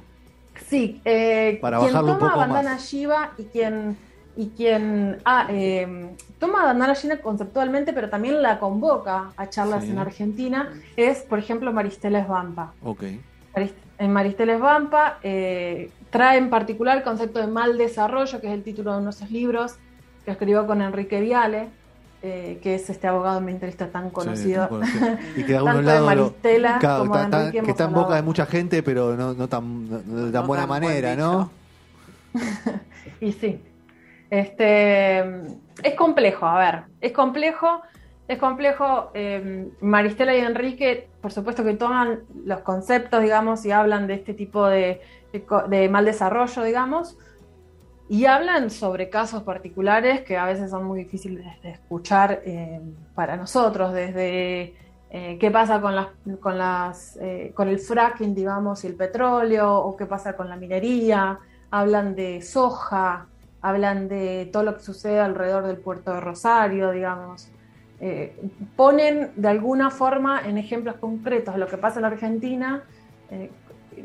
Sí, 0.67 1.01
eh, 1.03 1.58
Para 1.62 1.79
quien 1.79 1.91
toma 1.91 2.13
un 2.13 2.20
poco 2.20 2.38
Bandana 2.38 2.74
más. 2.74 2.89
Shiva 2.91 3.32
y 3.38 3.43
quien, 3.46 3.98
y 4.38 4.50
quien 4.50 5.17
ah, 5.25 5.48
eh, 5.50 6.12
toma 6.39 6.63
Bandana 6.65 6.93
Shiva 6.93 7.17
conceptualmente, 7.17 7.91
pero 7.91 8.10
también 8.10 8.41
la 8.41 8.60
convoca 8.60 9.32
a 9.36 9.50
charlas 9.50 9.84
Sí. 9.84 9.89
en 9.91 9.98
Argentina, 9.98 10.70
es, 10.96 11.20
por 11.22 11.39
ejemplo, 11.39 11.74
Maristela 11.74 12.20
Esbampa. 12.20 12.74
Ok. 12.84 13.03
Marist- 13.55 13.74
En 13.98 14.12
Maristela 14.13 14.53
Esbampa 14.55 15.17
eh, 15.24 15.89
trae 16.12 16.38
en 16.38 16.50
particular 16.50 16.98
el 16.98 17.03
concepto 17.03 17.39
de 17.39 17.48
mal 17.48 17.77
desarrollo, 17.77 18.39
que 18.41 18.48
es 18.48 18.53
el 18.53 18.63
título 18.63 18.91
de 18.91 18.98
uno 19.00 19.05
de 19.12 19.15
esos 19.15 19.32
libros 19.32 19.75
que 20.25 20.32
escribió 20.32 20.65
con 20.67 20.82
Enrique 20.82 21.20
Viale, 21.20 21.67
eh, 22.24 22.60
que 22.63 22.75
es 22.75 22.89
este 22.89 23.06
abogado 23.08 23.38
ambientalista 23.39 23.88
tan 23.88 24.10
conocido. 24.10 24.63
Sí, 24.63 24.70
conocido. 24.70 25.18
y 25.36 25.44
que 25.44 25.53
de 25.53 25.60
lo- 26.15 26.34
claro, 26.80 27.00
como 27.03 27.13
ta- 27.30 27.39
Enrique 27.42 27.62
que 27.62 27.72
está 27.72 27.84
en 27.84 27.94
boca 27.94 28.15
de 28.15 28.22
mucha 28.22 28.46
gente, 28.46 28.82
pero 28.82 29.15
no, 29.15 29.34
no 29.34 29.48
tan, 29.50 29.89
no- 29.89 30.01
no 30.06 30.25
de 30.27 30.32
tan 30.32 30.42
No 30.42 30.48
buena 30.48 30.63
tan 30.63 30.70
buen 30.70 30.82
manera, 30.84 31.15
¿no? 31.15 31.51
Y 33.22 33.32
sí. 33.34 33.62
Este, 34.30 35.20
es 35.84 35.96
complejo, 35.98 36.46
a 36.46 36.58
ver, 36.58 36.84
es 37.01 37.12
complejo, 37.12 37.82
es 38.27 38.39
complejo. 38.39 39.12
eh, 39.13 39.68
Maristela 39.82 40.36
y 40.36 40.39
Enrique, 40.39 41.08
por 41.22 41.32
supuesto 41.32 41.63
que 41.63 41.74
toman 41.74 42.22
los 42.46 42.62
conceptos, 42.62 43.22
digamos, 43.22 43.65
y 43.65 43.72
hablan 43.72 44.08
de 44.08 44.15
este 44.15 44.34
tipo 44.34 44.65
de, 44.68 45.01
de 45.32 45.44
co- 45.44 45.68
de 45.68 45.88
mal 45.89 46.06
desarrollo, 46.06 46.63
digamos, 46.63 47.18
y 48.10 48.25
hablan 48.25 48.69
sobre 48.69 49.10
casos 49.10 49.43
particulares 49.43 50.22
que 50.22 50.38
a 50.38 50.45
veces 50.45 50.72
son 50.72 50.83
muy 50.86 51.03
difíciles 51.03 51.45
de 51.62 51.72
escuchar 51.72 52.41
eh, 52.45 52.81
para 53.15 53.38
nosotros, 53.38 53.93
desde 53.93 54.75
eh, 55.10 55.38
qué 55.39 55.51
pasa 55.51 55.79
con, 55.79 55.95
las, 55.95 56.07
con, 56.39 56.57
las, 56.57 57.17
eh, 57.22 57.51
con 57.55 57.69
el 57.69 57.79
fracking, 57.79 58.36
digamos, 58.36 58.83
y 58.83 58.88
el 58.88 58.95
petróleo, 58.95 59.77
o 59.77 59.95
qué 59.95 60.05
pasa 60.05 60.36
con 60.36 60.50
la 60.50 60.57
minería, 60.57 61.39
hablan 61.72 62.13
de 62.15 62.41
soja, 62.41 63.27
hablan 63.62 64.10
de 64.10 64.50
todo 64.51 64.63
lo 64.63 64.75
que 64.75 64.81
sucede 64.83 65.19
alrededor 65.19 65.65
del 65.65 65.77
puerto 65.77 66.13
de 66.13 66.19
Rosario, 66.19 66.91
digamos. 66.91 67.50
Ponen 68.75 69.31
de 69.38 69.48
alguna 69.48 69.89
forma 69.89 70.41
en 70.45 70.57
ejemplos 70.57 70.95
concretos 70.95 71.57
lo 71.57 71.67
que 71.67 71.77
pasa 71.77 72.00
en 72.00 72.05
Argentina 72.05 72.83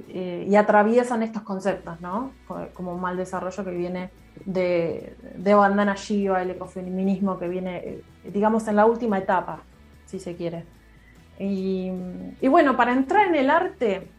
eh, 0.09 0.45
y 0.49 0.57
atraviesan 0.57 1.23
estos 1.23 1.43
conceptos, 1.43 2.01
¿no? 2.01 2.39
Co- 2.45 2.73
Como 2.75 2.95
un 2.95 3.01
mal 3.01 3.17
desarrollo 3.17 3.65
que 3.65 3.71
viene 3.73 4.15
de, 4.45 5.17
de 5.21 5.55
Bandana 5.55 5.95
Shiva, 5.97 6.43
el 6.43 6.51
ecofeminismo 6.51 7.39
que 7.39 7.49
viene, 7.49 7.77
eh, 7.79 8.07
digamos, 8.25 8.67
en 8.69 8.77
la 8.77 8.87
última 8.87 9.19
etapa, 9.19 9.69
si 10.05 10.19
se 10.21 10.37
quiere. 10.37 10.71
Y, 11.39 11.91
y 12.41 12.49
bueno, 12.49 12.77
para 12.77 12.93
entrar 12.93 13.27
en 13.29 13.35
el 13.37 13.51
arte, 13.51 14.15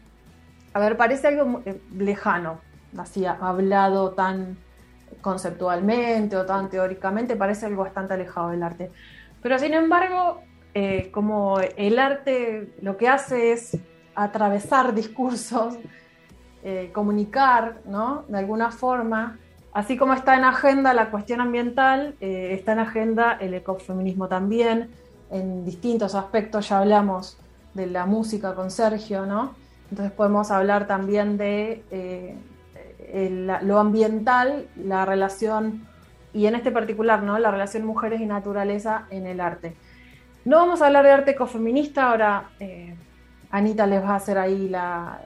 a 0.74 0.80
ver, 0.80 0.96
parece 0.96 1.28
algo 1.28 1.62
eh, 1.66 1.82
lejano, 1.90 2.66
así 2.98 3.24
hablado 3.26 4.14
tan 4.14 4.64
conceptualmente 5.20 6.36
o 6.36 6.46
tan 6.46 6.68
teóricamente, 6.70 7.36
parece 7.36 7.66
algo 7.66 7.82
bastante 7.82 8.14
alejado 8.14 8.50
del 8.50 8.62
arte. 8.62 8.92
Pero 9.40 9.58
sin 9.58 9.74
embargo, 9.74 10.48
eh, 10.74 11.10
como 11.12 11.58
el 11.60 11.98
arte 11.98 12.74
lo 12.80 12.96
que 12.96 13.08
hace 13.08 13.52
es 13.52 13.76
atravesar 14.14 14.94
discursos, 15.02 15.78
eh, 16.62 16.90
comunicar, 16.92 17.80
¿no? 17.86 18.24
De 18.28 18.38
alguna 18.38 18.70
forma, 18.70 19.38
así 19.72 19.96
como 19.96 20.12
está 20.12 20.36
en 20.36 20.44
agenda 20.44 20.92
la 20.92 21.10
cuestión 21.10 21.40
ambiental, 21.40 22.16
eh, 22.20 22.50
está 22.52 22.72
en 22.72 22.80
agenda 22.80 23.38
el 23.40 23.54
ecofeminismo 23.54 24.28
también, 24.28 24.90
en 25.30 25.64
distintos 25.64 26.14
aspectos, 26.14 26.68
ya 26.68 26.80
hablamos 26.80 27.38
de 27.72 27.86
la 27.86 28.04
música 28.04 28.54
con 28.54 28.70
Sergio, 28.70 29.26
¿no? 29.26 29.54
Entonces 29.90 30.12
podemos 30.12 30.50
hablar 30.50 30.86
también 30.86 31.36
de 31.38 31.84
eh, 31.90 32.36
lo 33.62 33.78
ambiental, 33.78 34.68
la 34.76 35.04
relación, 35.04 35.86
y 36.32 36.46
en 36.46 36.54
este 36.54 36.70
particular, 36.70 37.22
¿no? 37.22 37.38
La 37.38 37.50
relación 37.50 37.84
mujeres 37.84 38.20
y 38.20 38.26
naturaleza 38.26 39.06
en 39.10 39.26
el 39.26 39.40
arte. 39.40 39.74
No 40.44 40.58
vamos 40.58 40.82
a 40.82 40.86
hablar 40.86 41.04
de 41.04 41.10
arte 41.10 41.30
ecofeminista, 41.32 42.10
ahora 42.10 42.50
Anita 43.50 43.86
les 43.86 44.02
va 44.02 44.10
a 44.10 44.16
hacer 44.16 44.38
ahí 44.38 44.72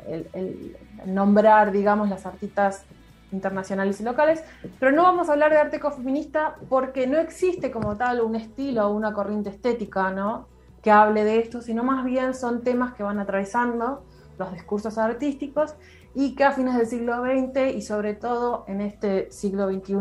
el 0.06 0.76
nombrar, 1.06 1.72
digamos, 1.72 2.08
las 2.08 2.26
artistas 2.26 2.84
internacionales 3.32 4.00
y 4.00 4.04
locales, 4.04 4.42
pero 4.78 4.92
no 4.92 5.02
vamos 5.02 5.28
a 5.28 5.32
hablar 5.32 5.50
de 5.50 5.58
arte 5.58 5.76
ecofeminista 5.76 6.54
porque 6.68 7.06
no 7.06 7.18
existe 7.18 7.70
como 7.70 7.96
tal 7.96 8.20
un 8.20 8.36
estilo 8.36 8.86
o 8.86 8.94
una 8.94 9.12
corriente 9.12 9.50
estética, 9.50 10.10
¿no? 10.10 10.46
que 10.84 10.90
hable 10.90 11.24
de 11.24 11.38
esto, 11.38 11.62
sino 11.62 11.82
más 11.82 12.04
bien 12.04 12.34
son 12.34 12.62
temas 12.62 12.92
que 12.92 13.02
van 13.02 13.18
atravesando 13.18 14.04
los 14.38 14.52
discursos 14.52 14.98
artísticos 14.98 15.74
y 16.14 16.34
que 16.34 16.44
a 16.44 16.52
fines 16.52 16.76
del 16.76 16.86
siglo 16.86 17.22
XX 17.22 17.74
y 17.74 17.80
sobre 17.80 18.12
todo 18.12 18.64
en 18.68 18.82
este 18.82 19.32
siglo 19.32 19.66
XXI 19.66 19.96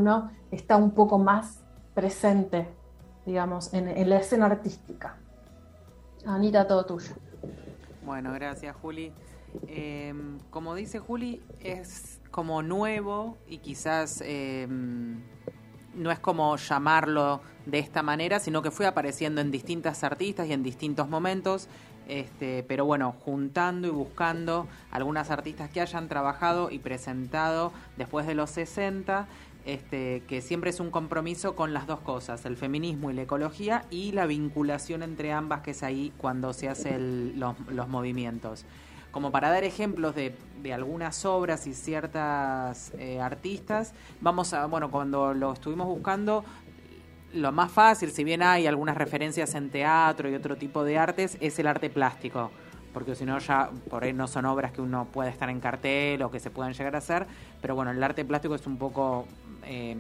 está 0.51 0.75
un 0.75 0.91
poco 0.91 1.19
más 1.19 1.63
presente, 1.93 2.67
digamos, 3.25 3.73
en, 3.73 3.87
en 3.87 4.09
la 4.09 4.17
escena 4.17 4.47
artística. 4.47 5.15
Anita, 6.25 6.67
todo 6.67 6.85
tuyo. 6.85 7.13
Bueno, 8.05 8.33
gracias 8.33 8.75
Juli. 8.75 9.13
Eh, 9.67 10.13
como 10.49 10.75
dice 10.75 10.99
Juli, 10.99 11.41
es 11.61 12.19
como 12.31 12.61
nuevo 12.61 13.37
y 13.47 13.59
quizás 13.59 14.21
eh, 14.25 14.67
no 15.95 16.11
es 16.11 16.19
como 16.19 16.57
llamarlo 16.57 17.41
de 17.65 17.79
esta 17.79 18.03
manera, 18.03 18.39
sino 18.39 18.61
que 18.61 18.71
fue 18.71 18.87
apareciendo 18.87 19.39
en 19.39 19.51
distintas 19.51 20.03
artistas 20.03 20.47
y 20.47 20.53
en 20.53 20.63
distintos 20.63 21.07
momentos. 21.07 21.69
Este, 22.07 22.63
pero 22.63 22.83
bueno, 22.83 23.15
juntando 23.23 23.87
y 23.87 23.91
buscando 23.91 24.67
algunas 24.91 25.31
artistas 25.31 25.69
que 25.69 25.79
hayan 25.79 26.09
trabajado 26.09 26.69
y 26.69 26.79
presentado 26.79 27.71
después 27.95 28.27
de 28.27 28.35
los 28.35 28.49
60, 28.49 29.27
este, 29.65 30.23
que 30.27 30.41
siempre 30.41 30.69
es 30.69 30.79
un 30.79 30.91
compromiso 30.91 31.55
con 31.55 31.73
las 31.73 31.87
dos 31.87 31.99
cosas, 31.99 32.45
el 32.45 32.57
feminismo 32.57 33.11
y 33.11 33.13
la 33.13 33.23
ecología 33.23 33.85
y 33.89 34.11
la 34.11 34.25
vinculación 34.25 35.03
entre 35.03 35.31
ambas 35.31 35.61
que 35.61 35.71
es 35.71 35.83
ahí 35.83 36.13
cuando 36.17 36.53
se 36.53 36.69
hacen 36.69 37.39
los, 37.39 37.55
los 37.69 37.87
movimientos 37.87 38.65
como 39.11 39.31
para 39.31 39.51
dar 39.51 39.63
ejemplos 39.63 40.15
de, 40.15 40.35
de 40.63 40.73
algunas 40.73 41.23
obras 41.23 41.67
y 41.67 41.75
ciertas 41.75 42.91
eh, 42.97 43.21
artistas, 43.21 43.93
vamos 44.21 44.55
a, 44.55 44.65
bueno, 44.65 44.89
cuando 44.89 45.35
lo 45.35 45.53
estuvimos 45.53 45.85
buscando, 45.85 46.43
lo 47.33 47.51
más 47.51 47.71
fácil, 47.71 48.11
si 48.11 48.23
bien 48.23 48.41
hay 48.41 48.67
algunas 48.67 48.97
referencias 48.97 49.55
en 49.55 49.69
teatro 49.69 50.29
y 50.29 50.35
otro 50.35 50.55
tipo 50.55 50.83
de 50.83 50.97
artes, 50.97 51.37
es 51.41 51.59
el 51.59 51.67
arte 51.67 51.89
plástico. 51.89 52.51
Porque 52.93 53.15
si 53.15 53.25
no, 53.25 53.39
ya 53.39 53.71
por 53.89 54.03
ahí 54.03 54.13
no 54.13 54.27
son 54.27 54.45
obras 54.45 54.71
que 54.71 54.81
uno 54.81 55.05
puede 55.05 55.31
estar 55.31 55.49
en 55.49 55.59
cartel 55.59 56.21
o 56.21 56.29
que 56.29 56.39
se 56.39 56.51
puedan 56.51 56.73
llegar 56.73 56.93
a 56.93 56.99
hacer. 56.99 57.25
Pero 57.59 57.73
bueno, 57.73 57.89
el 57.89 58.03
arte 58.03 58.23
plástico 58.23 58.53
es 58.53 58.67
un 58.67 58.77
poco, 58.77 59.25
eh, 59.65 59.95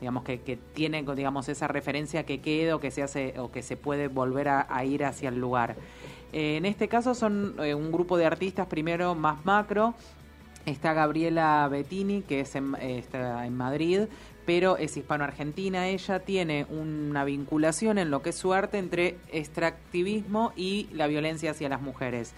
digamos, 0.00 0.24
que, 0.24 0.58
tiene 0.72 1.04
digamos, 1.14 1.48
esa 1.48 1.68
referencia 1.68 2.24
que 2.24 2.40
queda 2.40 2.76
o 2.76 2.80
que 2.80 2.90
se 2.90 3.02
hace 3.02 3.34
o 3.38 3.52
que 3.52 3.62
se 3.62 3.76
puede 3.76 4.08
volver 4.08 4.48
a, 4.48 4.84
ir 4.84 5.04
hacia 5.04 5.28
el 5.28 5.38
lugar. 5.38 5.76
Eh, 6.32 6.56
en 6.56 6.66
este 6.66 6.88
caso 6.88 7.14
son 7.14 7.54
eh, 7.60 7.74
un 7.74 7.92
grupo 7.92 8.16
de 8.16 8.26
artistas, 8.26 8.66
primero 8.66 9.14
más 9.14 9.44
macro. 9.44 9.94
Está 10.66 10.92
Gabriela 10.92 11.68
Bettini, 11.70 12.22
que 12.22 12.40
es 12.40 12.54
en, 12.54 12.74
está 12.76 13.46
en 13.46 13.56
Madrid, 13.56 14.02
pero 14.46 14.76
es 14.76 14.96
hispano-argentina. 14.96 15.88
Ella 15.88 16.20
tiene 16.20 16.66
una 16.70 17.24
vinculación 17.24 17.98
en 17.98 18.10
lo 18.10 18.22
que 18.22 18.30
es 18.30 18.36
su 18.36 18.52
arte 18.52 18.78
entre 18.78 19.16
extractivismo 19.32 20.52
y 20.56 20.88
la 20.92 21.08
violencia 21.08 21.50
hacia 21.50 21.68
las 21.68 21.82
mujeres. 21.82 22.34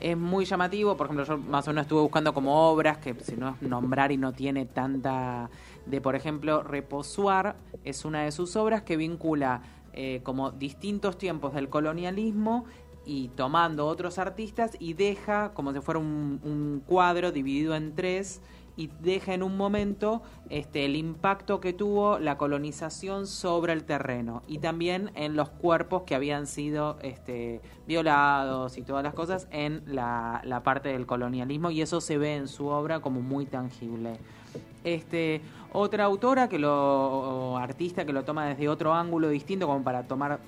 Es 0.00 0.16
muy 0.16 0.44
llamativo, 0.44 0.96
por 0.96 1.06
ejemplo, 1.06 1.24
yo 1.24 1.38
más 1.38 1.66
o 1.66 1.70
menos 1.70 1.82
estuve 1.82 2.02
buscando 2.02 2.32
como 2.32 2.70
obras, 2.70 2.98
que 2.98 3.14
si 3.20 3.36
no 3.36 3.50
es 3.50 3.62
nombrar 3.62 4.12
y 4.12 4.16
no 4.16 4.32
tiene 4.32 4.66
tanta... 4.66 5.50
De, 5.86 6.00
por 6.00 6.14
ejemplo, 6.14 6.62
Reposuar 6.62 7.56
es 7.82 8.04
una 8.04 8.22
de 8.22 8.30
sus 8.30 8.54
obras 8.56 8.82
que 8.82 8.96
vincula 8.96 9.62
eh, 9.94 10.20
como 10.22 10.52
distintos 10.52 11.18
tiempos 11.18 11.54
del 11.54 11.68
colonialismo 11.68 12.66
y 13.04 13.28
tomando 13.28 13.86
otros 13.86 14.18
artistas 14.18 14.76
y 14.78 14.92
deja 14.92 15.52
como 15.54 15.72
si 15.72 15.80
fuera 15.80 15.98
un, 15.98 16.40
un, 16.44 16.82
cuadro 16.86 17.32
dividido 17.32 17.74
en 17.74 17.94
tres 17.94 18.42
y 18.78 18.88
deja 19.00 19.34
en 19.34 19.42
un 19.42 19.56
momento 19.56 20.22
este, 20.50 20.84
el 20.84 20.94
impacto 20.94 21.60
que 21.60 21.72
tuvo 21.72 22.20
la 22.20 22.38
colonización 22.38 23.26
sobre 23.26 23.72
el 23.72 23.82
terreno 23.82 24.42
y 24.46 24.58
también 24.58 25.10
en 25.16 25.34
los 25.34 25.50
cuerpos 25.50 26.04
que 26.04 26.14
habían 26.14 26.46
sido 26.46 26.96
este, 27.02 27.60
violados 27.88 28.78
y 28.78 28.82
todas 28.82 29.02
las 29.02 29.14
cosas 29.14 29.48
en 29.50 29.82
la, 29.84 30.42
la 30.44 30.62
parte 30.62 30.90
del 30.90 31.06
colonialismo 31.06 31.72
y 31.72 31.82
eso 31.82 32.00
se 32.00 32.18
ve 32.18 32.36
en 32.36 32.46
su 32.46 32.68
obra 32.68 33.00
como 33.00 33.20
muy 33.20 33.46
tangible. 33.46 34.16
Este, 34.84 35.40
otra 35.72 36.04
autora 36.04 36.48
que 36.48 36.60
lo, 36.60 36.72
o 36.72 37.56
artista 37.56 38.06
que 38.06 38.12
lo 38.12 38.24
toma 38.24 38.46
desde 38.46 38.68
otro 38.68 38.94
ángulo 38.94 39.28
distinto 39.28 39.66
como 39.66 39.82
para 39.82 40.04
tomar 40.04 40.38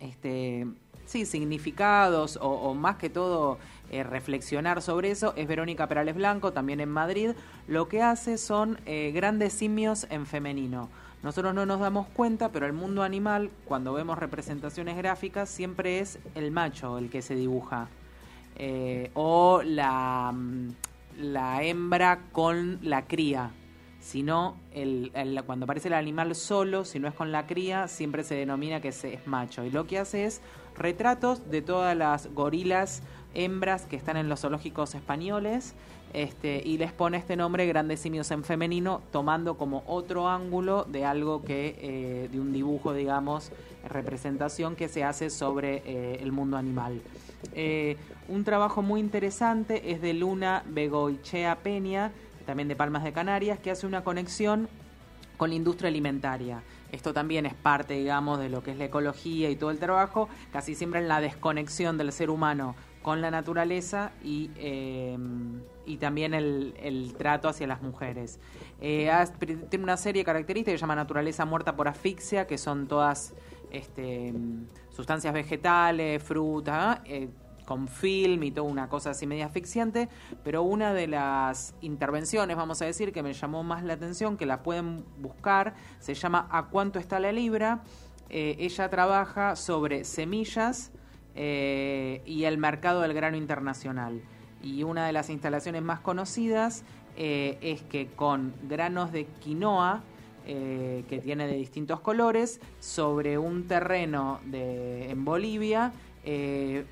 este, 0.00 0.66
sí, 1.06 1.24
significados 1.24 2.36
o, 2.36 2.50
o 2.50 2.74
más 2.74 2.96
que 2.96 3.08
todo 3.08 3.56
eh, 3.94 4.02
reflexionar 4.02 4.82
sobre 4.82 5.12
eso 5.12 5.34
es 5.36 5.46
Verónica 5.46 5.86
Perales 5.86 6.16
Blanco, 6.16 6.52
también 6.52 6.80
en 6.80 6.88
Madrid. 6.88 7.30
Lo 7.68 7.86
que 7.86 8.02
hace 8.02 8.38
son 8.38 8.80
eh, 8.86 9.12
grandes 9.14 9.52
simios 9.52 10.08
en 10.10 10.26
femenino. 10.26 10.88
Nosotros 11.22 11.54
no 11.54 11.64
nos 11.64 11.78
damos 11.78 12.08
cuenta, 12.08 12.50
pero 12.50 12.66
el 12.66 12.72
mundo 12.72 13.04
animal, 13.04 13.50
cuando 13.64 13.92
vemos 13.92 14.18
representaciones 14.18 14.96
gráficas, 14.96 15.48
siempre 15.48 16.00
es 16.00 16.18
el 16.34 16.50
macho 16.50 16.98
el 16.98 17.08
que 17.08 17.22
se 17.22 17.36
dibuja. 17.36 17.86
Eh, 18.56 19.12
o 19.14 19.62
la, 19.64 20.32
mm, 20.34 20.70
la 21.20 21.62
hembra 21.62 22.18
con 22.32 22.80
la 22.82 23.06
cría. 23.06 23.52
Si 24.00 24.24
no, 24.24 24.56
el, 24.72 25.12
cuando 25.46 25.64
aparece 25.64 25.86
el 25.86 25.94
animal 25.94 26.34
solo, 26.34 26.84
si 26.84 26.98
no 26.98 27.06
es 27.06 27.14
con 27.14 27.30
la 27.30 27.46
cría, 27.46 27.86
siempre 27.86 28.24
se 28.24 28.34
denomina 28.34 28.80
que 28.80 28.88
es 28.88 29.06
macho. 29.26 29.64
Y 29.64 29.70
lo 29.70 29.86
que 29.86 30.00
hace 30.00 30.24
es 30.24 30.42
retratos 30.76 31.50
de 31.50 31.62
todas 31.62 31.96
las 31.96 32.26
gorilas 32.34 33.02
hembras 33.34 33.86
que 33.86 33.96
están 33.96 34.16
en 34.16 34.28
los 34.28 34.40
zoológicos 34.40 34.94
españoles 34.94 35.74
este, 36.14 36.62
y 36.64 36.78
les 36.78 36.92
pone 36.92 37.16
este 37.16 37.34
nombre 37.34 37.66
Grandes 37.66 37.98
Simios 38.00 38.30
en 38.30 38.44
Femenino, 38.44 39.02
tomando 39.10 39.56
como 39.56 39.82
otro 39.88 40.28
ángulo 40.28 40.84
de 40.84 41.04
algo 41.04 41.42
que, 41.42 41.76
eh, 41.80 42.28
de 42.30 42.40
un 42.40 42.52
dibujo, 42.52 42.94
digamos, 42.94 43.50
representación 43.88 44.76
que 44.76 44.88
se 44.88 45.02
hace 45.02 45.28
sobre 45.28 45.82
eh, 45.84 46.18
el 46.22 46.30
mundo 46.30 46.56
animal. 46.56 47.02
Eh, 47.52 47.96
un 48.28 48.44
trabajo 48.44 48.80
muy 48.80 49.00
interesante 49.00 49.90
es 49.90 50.00
de 50.00 50.14
Luna 50.14 50.62
Begoichea 50.66 51.56
Peña, 51.56 52.12
también 52.46 52.68
de 52.68 52.76
Palmas 52.76 53.02
de 53.02 53.12
Canarias, 53.12 53.58
que 53.58 53.72
hace 53.72 53.86
una 53.86 54.04
conexión 54.04 54.68
con 55.36 55.50
la 55.50 55.56
industria 55.56 55.88
alimentaria. 55.88 56.62
Esto 56.92 57.12
también 57.12 57.44
es 57.44 57.54
parte, 57.54 57.94
digamos, 57.94 58.38
de 58.38 58.50
lo 58.50 58.62
que 58.62 58.70
es 58.70 58.78
la 58.78 58.84
ecología 58.84 59.50
y 59.50 59.56
todo 59.56 59.72
el 59.72 59.80
trabajo, 59.80 60.28
casi 60.52 60.76
siempre 60.76 61.00
en 61.00 61.08
la 61.08 61.20
desconexión 61.20 61.98
del 61.98 62.12
ser 62.12 62.30
humano 62.30 62.76
con 63.04 63.20
la 63.20 63.30
naturaleza 63.30 64.12
y, 64.24 64.50
eh, 64.56 65.18
y 65.84 65.98
también 65.98 66.32
el, 66.32 66.74
el, 66.82 67.12
trato 67.12 67.50
hacia 67.50 67.66
las 67.66 67.82
mujeres. 67.82 68.40
Eh, 68.80 69.12
tiene 69.68 69.84
una 69.84 69.98
serie 69.98 70.24
característica 70.24 70.72
que 70.72 70.78
se 70.78 70.80
llama 70.80 70.96
Naturaleza 70.96 71.44
Muerta 71.44 71.76
por 71.76 71.86
Asfixia, 71.86 72.46
que 72.46 72.56
son 72.56 72.88
todas 72.88 73.34
este, 73.70 74.32
sustancias 74.88 75.34
vegetales, 75.34 76.22
fruta, 76.22 77.02
eh, 77.04 77.28
con 77.66 77.88
film 77.88 78.42
y 78.42 78.50
toda 78.50 78.70
una 78.70 78.88
cosa 78.88 79.10
así 79.10 79.26
media 79.26 79.46
asfixiante, 79.46 80.08
pero 80.42 80.62
una 80.62 80.94
de 80.94 81.06
las 81.06 81.74
intervenciones, 81.82 82.56
vamos 82.56 82.80
a 82.80 82.86
decir, 82.86 83.12
que 83.12 83.22
me 83.22 83.34
llamó 83.34 83.62
más 83.64 83.84
la 83.84 83.92
atención, 83.92 84.38
que 84.38 84.46
la 84.46 84.62
pueden 84.62 85.04
buscar, 85.18 85.74
se 85.98 86.14
llama 86.14 86.48
¿A 86.50 86.68
cuánto 86.68 86.98
está 86.98 87.20
la 87.20 87.32
libra? 87.32 87.82
ella 88.30 88.88
trabaja 88.88 89.54
sobre 89.54 90.02
semillas, 90.02 90.90
eh, 91.36 92.22
y 92.26 92.44
el 92.44 92.58
mercado 92.58 93.00
del 93.00 93.12
grano 93.12 93.36
internacional. 93.36 94.20
Y 94.62 94.82
una 94.82 95.06
de 95.06 95.12
las 95.12 95.30
instalaciones 95.30 95.82
más 95.82 96.00
conocidas 96.00 96.84
eh, 97.16 97.58
es 97.60 97.82
que 97.82 98.08
con 98.08 98.54
granos 98.68 99.12
de 99.12 99.26
quinoa, 99.26 100.02
eh, 100.46 101.04
que 101.08 101.18
tiene 101.18 101.46
de 101.46 101.56
distintos 101.56 102.00
colores, 102.00 102.60
sobre 102.78 103.36
un 103.38 103.66
terreno 103.66 104.40
de, 104.44 105.10
en 105.10 105.24
Bolivia, 105.24 105.92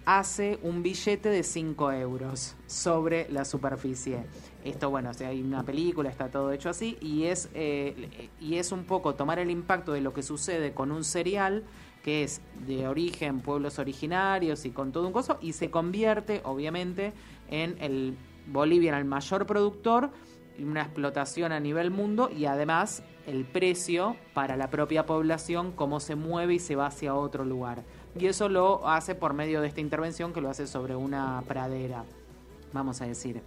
hace 0.05 0.59
un 0.63 0.83
billete 0.83 1.31
de 1.31 1.43
5 1.43 1.93
euros 1.93 2.55
sobre 2.67 3.31
la 3.31 3.47
superficie. 3.47 4.27
Esto, 4.63 4.91
bueno, 4.91 5.09
o 5.09 5.15
sea, 5.15 5.29
hay 5.29 5.41
una 5.41 5.63
película, 5.63 6.11
está 6.11 6.31
todo 6.31 6.53
hecho 6.53 6.69
así, 6.69 6.99
y 7.01 7.25
es, 7.25 7.49
y 7.55 8.57
es 8.57 8.73
un 8.73 8.85
poco 8.85 9.15
tomar 9.15 9.39
el 9.39 9.51
impacto 9.51 9.95
de 9.95 10.03
lo 10.03 10.13
que 10.13 10.23
sucede 10.23 10.75
con 10.75 10.93
un 10.93 11.03
cereal 11.03 11.65
que 12.03 12.25
es 12.25 12.41
de 12.67 12.89
origen 12.89 13.41
pueblos 13.41 13.79
originarios 13.79 14.65
y 14.65 14.71
con 14.71 14.93
todo 14.93 15.07
un 15.07 15.13
coso, 15.13 15.39
y 15.41 15.53
se 15.53 15.71
convierte, 15.71 16.41
obviamente, 16.45 17.13
en 17.49 17.77
el 17.81 18.17
Bolivia 18.47 18.91
en 18.91 18.99
el 18.99 19.05
mayor 19.05 19.47
productor, 19.47 20.11
una 20.59 20.83
explotación 20.83 21.53
a 21.53 21.61
nivel 21.61 21.91
mundo 21.91 22.31
y 22.31 22.45
además 22.45 23.03
el 23.27 23.45
precio 23.45 24.17
para 24.35 24.57
la 24.57 24.69
propia 24.69 25.07
población, 25.07 25.73
cómo 25.73 26.01
se 26.01 26.15
mueve 26.17 26.55
y 26.55 26.59
se 26.59 26.77
va 26.77 26.87
hacia 26.87 27.15
otro 27.15 27.45
lugar. 27.45 27.85
Y 28.19 28.27
eso 28.27 28.49
lo 28.49 28.87
hace 28.89 29.15
por 29.15 29.33
medio 29.33 29.61
de 29.61 29.69
esta 29.69 29.81
intervención 29.81 30.33
que 30.33 30.41
lo 30.41 30.51
hace 30.51 30.67
sobre 30.67 30.95
una 30.95 31.43
pradera, 31.47 32.05
vamos 32.73 33.01
a 33.01 33.07
decir. 33.07 33.43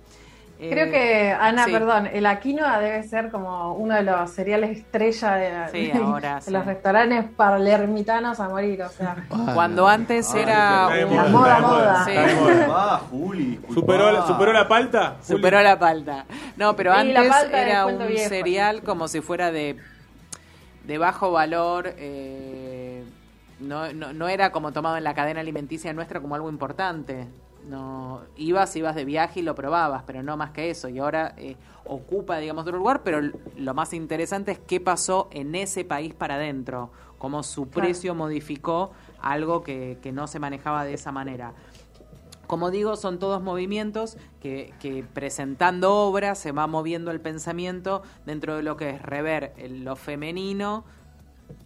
Creo 0.58 0.90
que, 0.90 1.32
Ana, 1.38 1.66
sí. 1.66 1.72
perdón, 1.72 2.08
el 2.08 2.26
aquinoa 2.26 2.80
debe 2.80 3.04
ser 3.04 3.30
como 3.30 3.74
uno 3.74 3.94
de 3.96 4.04
los 4.04 4.32
cereales 4.32 4.78
estrella 4.78 5.34
de, 5.36 5.70
sí, 5.72 5.88
de, 5.94 6.00
ahora, 6.02 6.36
de 6.36 6.42
sí. 6.42 6.52
los 6.52 6.66
restaurantes 6.66 7.26
palermitanos 7.36 8.40
a 8.40 8.48
morir, 8.48 8.82
o 8.84 8.90
sea. 8.90 9.18
Cuando 9.54 9.88
antes 9.88 10.34
Ay, 10.34 10.42
era... 10.44 10.90
La 10.96 11.06
moda, 11.06 11.60
moda, 11.60 12.06
moda. 12.08 12.68
Va, 12.70 12.98
Juli. 13.10 13.60
¿Superó, 13.74 14.12
la- 14.12 14.26
¿Superó 14.26 14.54
la 14.54 14.68
palta? 14.68 15.16
Juli? 15.22 15.38
Superó 15.38 15.62
la 15.62 15.78
palta. 15.78 16.26
No, 16.56 16.76
pero 16.76 16.94
Sí, 17.02 17.12
la 17.12 17.20
antes 17.20 17.52
era 17.54 17.86
un 17.86 18.08
viejo. 18.08 18.30
cereal 18.30 18.82
como 18.82 19.08
si 19.10 19.20
fuera 19.22 19.52
de, 19.52 19.78
de 20.86 20.98
bajo 20.98 21.32
valor. 21.32 21.94
eh, 21.98 23.04
no, 23.60 23.92
no, 23.94 24.12
no 24.14 24.28
era 24.28 24.52
como 24.52 24.72
tomado 24.74 24.98
en 24.98 25.04
la 25.04 25.14
cadena 25.14 25.40
alimenticia 25.40 25.92
nuestra 25.94 26.20
como 26.20 26.36
algo 26.36 26.50
importante. 26.50 27.28
No 27.68 28.22
ibas, 28.36 28.76
ibas 28.76 28.96
de 28.96 29.06
viaje 29.06 29.40
y 29.40 29.44
lo 29.44 29.56
probabas, 29.56 30.04
pero 30.06 30.22
no 30.22 30.38
más 30.38 30.52
que 30.52 30.70
eso. 30.70 30.88
Y 30.90 31.00
ahora 31.00 31.34
eh, 31.38 31.56
ocupa, 31.86 32.38
digamos, 32.38 32.64
otro 32.64 32.78
lugar. 32.78 33.02
Pero 33.04 33.22
lo 33.58 33.74
más 33.74 33.94
interesante 33.94 34.52
es 34.52 34.60
qué 34.60 34.80
pasó 34.80 35.28
en 35.32 35.56
ese 35.56 35.84
país 35.84 36.14
para 36.14 36.36
adentro, 36.36 36.92
cómo 37.18 37.42
su 37.44 37.70
Claro. 37.70 37.88
precio 37.88 38.14
modificó 38.16 38.92
algo 39.20 39.64
que, 39.64 39.98
que 40.02 40.12
no 40.12 40.28
se 40.28 40.40
manejaba 40.40 40.84
de 40.86 40.94
esa 40.94 41.12
manera. 41.12 41.54
Como 42.48 42.70
digo, 42.70 42.96
son 42.96 43.18
todos 43.18 43.42
movimientos 43.42 44.18
que, 44.40 44.72
que 44.80 45.04
presentando 45.04 45.92
obras 45.96 46.38
se 46.38 46.52
va 46.52 46.68
moviendo 46.68 47.10
el 47.10 47.20
pensamiento 47.20 48.04
dentro 48.28 48.56
de 48.56 48.62
lo 48.62 48.78
que 48.78 48.92
es 48.92 49.02
rever 49.02 49.54
lo 49.68 49.96
femenino 49.96 50.84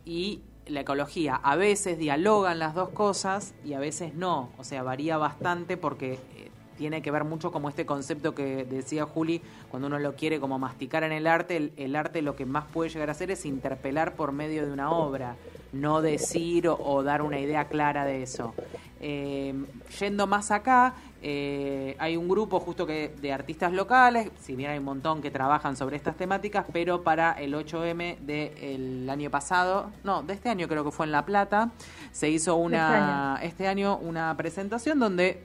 y 0.06 0.42
la 0.70 0.82
ecología. 0.82 1.36
A 1.36 1.56
veces 1.56 1.98
dialogan 1.98 2.60
las 2.60 2.74
dos 2.74 2.90
cosas 2.90 3.54
y 3.66 3.74
a 3.74 3.80
veces 3.80 4.14
no. 4.14 4.50
O 4.58 4.64
sea, 4.64 4.84
varía 4.84 5.18
bastante 5.18 5.78
porque 5.78 6.14
eh, 6.14 6.52
tiene 6.78 7.02
que 7.02 7.12
ver 7.12 7.24
mucho 7.24 7.52
como 7.52 7.70
este 7.70 7.86
concepto 7.86 8.34
que 8.34 8.66
decía 8.66 9.06
Juli, 9.06 9.42
cuando 9.70 9.88
uno 9.88 10.00
lo 10.00 10.16
quiere 10.16 10.40
como 10.40 10.60
masticar 10.60 11.04
en 11.04 11.12
el 11.12 11.28
arte, 11.28 11.58
el, 11.58 11.74
el 11.78 11.96
arte 11.96 12.22
lo 12.22 12.36
que 12.36 12.46
más 12.46 12.66
puede 12.66 12.90
llegar 12.90 13.10
a 13.10 13.12
hacer 13.12 13.32
es 13.32 13.46
interpelar 13.46 14.14
por 14.14 14.32
medio 14.32 14.66
de 14.66 14.72
una 14.72 14.92
obra, 14.92 15.36
no 15.72 16.02
decir 16.02 16.68
o, 16.68 16.78
o 16.78 17.04
dar 17.04 17.22
una 17.22 17.40
idea 17.40 17.68
clara 17.68 18.06
de 18.06 18.24
eso. 18.24 18.54
Eh, 19.02 19.54
yendo 20.00 20.28
más 20.28 20.52
acá, 20.52 20.94
eh, 21.22 21.96
hay 22.00 22.18
un 22.18 22.28
grupo 22.28 22.60
justo 22.60 22.86
que 22.86 23.14
de 23.22 23.32
artistas 23.32 23.72
locales, 23.72 24.30
si 24.40 24.56
bien 24.56 24.72
hay 24.72 24.78
un 24.78 24.86
montón 24.86 25.22
que 25.22 25.32
trabajan 25.32 25.76
sobre 25.76 25.96
estas 25.96 26.16
temáticas, 26.18 26.66
pero 26.72 27.02
para 27.04 27.32
el 27.34 27.54
8M 27.54 28.20
del 28.20 29.10
año 29.10 29.30
pasado, 29.30 29.92
no, 30.04 30.24
de 30.24 30.34
este 30.34 30.50
año 30.50 30.68
creo 30.68 30.84
que 30.84 30.92
fue 30.92 31.06
en 31.06 31.14
La 31.14 31.26
Plata, 31.26 31.72
se 32.12 32.30
hizo 32.30 32.56
una 32.56 33.40
este 33.42 33.68
año 33.68 33.98
una 33.98 34.36
presentación 34.36 35.00
donde 35.00 35.44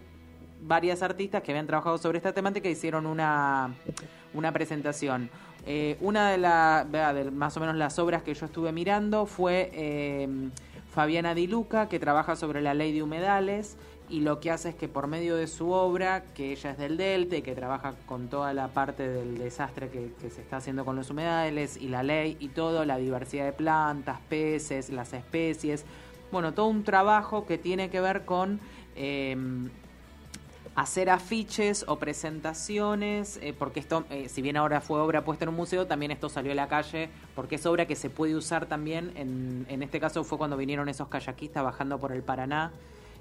varias 0.63 1.03
artistas 1.03 1.43
que 1.43 1.53
habían 1.53 1.67
trabajado 1.67 1.99
sobre 1.99 2.19
esta 2.19 2.33
temática 2.33 2.69
hicieron 2.69 3.07
una, 3.07 3.75
una 4.33 4.53
presentación. 4.53 5.31
Eh, 5.67 5.97
una 6.01 6.31
de, 6.31 6.39
la, 6.39 6.87
vea, 6.89 7.15
de 7.15 7.31
más 7.31 7.57
o 7.57 7.61
menos 7.61 7.77
las 7.77 7.99
obras 7.99 8.23
que 8.23 8.35
yo 8.35 8.45
estuve 8.47 8.71
mirando 8.73 9.25
fue 9.25 9.71
eh, 9.73 10.29
Fabiana 10.91 11.35
Di 11.35 11.47
Luca, 11.47 11.89
que 11.89 11.99
trabaja 11.99 12.37
sobre 12.37 12.61
la 12.61 12.75
ley 12.75 12.93
de 12.93 13.03
humedales 13.03 13.77
y 14.11 14.21
lo 14.21 14.41
que 14.41 14.51
hace 14.51 14.69
es 14.69 14.75
que 14.75 14.89
por 14.89 15.07
medio 15.07 15.37
de 15.37 15.47
su 15.47 15.71
obra, 15.71 16.25
que 16.35 16.53
ella 16.53 16.73
es 16.73 16.79
del 16.79 16.99
Delta 16.99 17.37
y 17.37 17.43
que 17.43 17.55
trabaja 17.55 17.95
con 18.05 18.29
toda 18.29 18.53
la 18.53 18.69
parte 18.69 19.09
del 19.09 19.39
desastre 19.39 19.89
que, 19.89 20.13
que 20.21 20.29
se 20.29 20.43
está 20.43 20.59
haciendo 20.59 20.85
con 20.85 20.97
los 20.97 21.09
humedales 21.09 21.79
y 21.79 21.89
la 21.89 22.03
ley 22.03 22.37
y 22.41 22.49
todo, 22.49 22.85
la 22.85 22.99
diversidad 22.99 23.47
de 23.47 23.53
plantas, 23.55 24.21
peces, 24.29 24.91
las 24.91 25.15
especies, 25.15 25.87
bueno, 26.31 26.53
todo 26.53 26.67
un 26.67 26.85
trabajo 26.85 27.47
que 27.47 27.57
tiene 27.57 27.89
que 27.89 28.01
ver 28.01 28.27
con... 28.27 28.61
eh, 28.97 29.37
hacer 30.77 31.09
afiches 31.11 31.85
o 31.89 31.97
presentaciones, 31.99 33.39
eh, 33.43 33.55
porque 33.59 33.81
esto, 33.81 34.05
eh, 34.11 34.29
si 34.29 34.43
bien 34.43 34.57
ahora 34.57 34.81
fue 34.81 35.01
obra 35.01 35.25
puesta 35.25 35.45
en 35.45 35.51
un 35.51 35.55
museo, 35.57 35.87
también 35.87 36.11
esto 36.11 36.29
salió 36.29 36.53
a 36.53 36.55
la 36.55 36.69
calle, 36.69 37.11
porque 37.35 37.57
es 37.57 37.67
obra 37.67 37.87
que 37.87 37.97
se 37.97 38.11
puede 38.11 38.35
usar 38.35 38.67
también, 38.67 39.13
en, 39.17 39.67
en 39.69 39.83
este 39.83 40.01
caso 40.01 40.25
fue 40.25 40.39
cuando 40.39 40.57
vinieron 40.57 40.89
esos 40.89 41.09
kayakistas 41.09 41.63
bajando 41.63 41.99
por 41.99 42.13
el 42.13 42.23
Paraná 42.23 42.73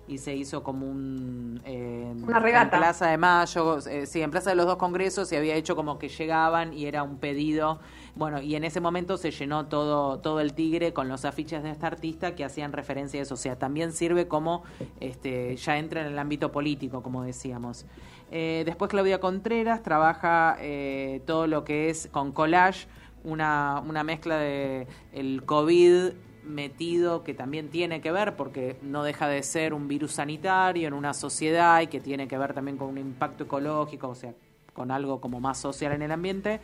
y 0.07 0.17
se 0.17 0.35
hizo 0.35 0.63
como 0.63 0.85
un... 0.85 1.61
eh, 1.63 2.13
Una 2.27 2.39
regata. 2.39 2.75
En 2.75 2.81
Plaza 2.81 3.07
de 3.07 3.17
Mayo, 3.17 3.77
eh, 3.87 4.05
sí, 4.05 4.21
en 4.21 4.31
Plaza 4.31 4.49
de 4.49 4.55
los 4.57 4.65
Dos 4.65 4.75
Congresos 4.77 5.29
se 5.29 5.37
había 5.37 5.55
hecho 5.55 5.75
como 5.75 5.97
que 5.97 6.09
llegaban 6.09 6.73
y 6.73 6.85
era 6.87 7.03
un 7.03 7.17
pedido. 7.17 7.79
Bueno, 8.15 8.41
y 8.41 8.55
en 8.55 8.63
ese 8.63 8.79
momento 8.79 9.17
se 9.17 9.31
llenó 9.31 9.65
todo, 9.65 10.19
todo 10.19 10.39
el 10.39 10.53
tigre 10.53 10.93
con 10.93 11.09
los 11.09 11.25
afiches 11.25 11.63
de 11.63 11.71
esta 11.71 11.87
artista 11.87 12.35
que 12.35 12.45
hacían 12.45 12.71
referencia 12.71 13.19
a 13.19 13.23
eso. 13.23 13.33
O 13.33 13.37
sea, 13.37 13.57
también 13.57 13.91
sirve 13.91 14.27
como, 14.27 14.63
este, 14.99 15.55
ya 15.55 15.79
entra 15.79 16.01
en 16.01 16.07
el 16.07 16.19
ámbito 16.19 16.51
político, 16.51 17.01
como 17.01 17.23
decíamos. 17.23 17.85
Eh, 18.29 18.63
después 18.65 18.89
Claudia 18.89 19.19
Contreras 19.19 19.81
trabaja 19.81 20.57
eh, 20.59 21.21
todo 21.25 21.47
lo 21.47 21.63
que 21.63 21.89
es 21.89 22.07
con 22.11 22.31
collage, 22.31 22.87
una, 23.23 23.81
una 23.85 24.03
mezcla 24.03 24.37
de 24.37 24.87
el 25.11 25.43
COVID 25.45 26.13
metido 26.43 27.23
que 27.23 27.33
también 27.33 27.69
tiene 27.69 28.01
que 28.01 28.11
ver 28.11 28.35
porque 28.35 28.77
no 28.81 29.03
deja 29.03 29.27
de 29.27 29.41
ser 29.43 29.73
un 29.73 29.87
virus 29.87 30.13
sanitario 30.13 30.87
en 30.87 30.93
una 30.93 31.13
sociedad 31.13 31.81
y 31.81 31.87
que 31.87 31.99
tiene 31.99 32.27
que 32.27 32.37
ver 32.37 32.53
también 32.53 32.77
con 32.77 32.89
un 32.89 32.97
impacto 32.97 33.45
ecológico, 33.45 34.09
o 34.09 34.15
sea, 34.15 34.33
con 34.73 34.91
algo 34.91 35.21
como 35.21 35.39
más 35.39 35.57
social 35.57 35.91
en 35.91 36.01
el 36.01 36.11
ambiente 36.11 36.59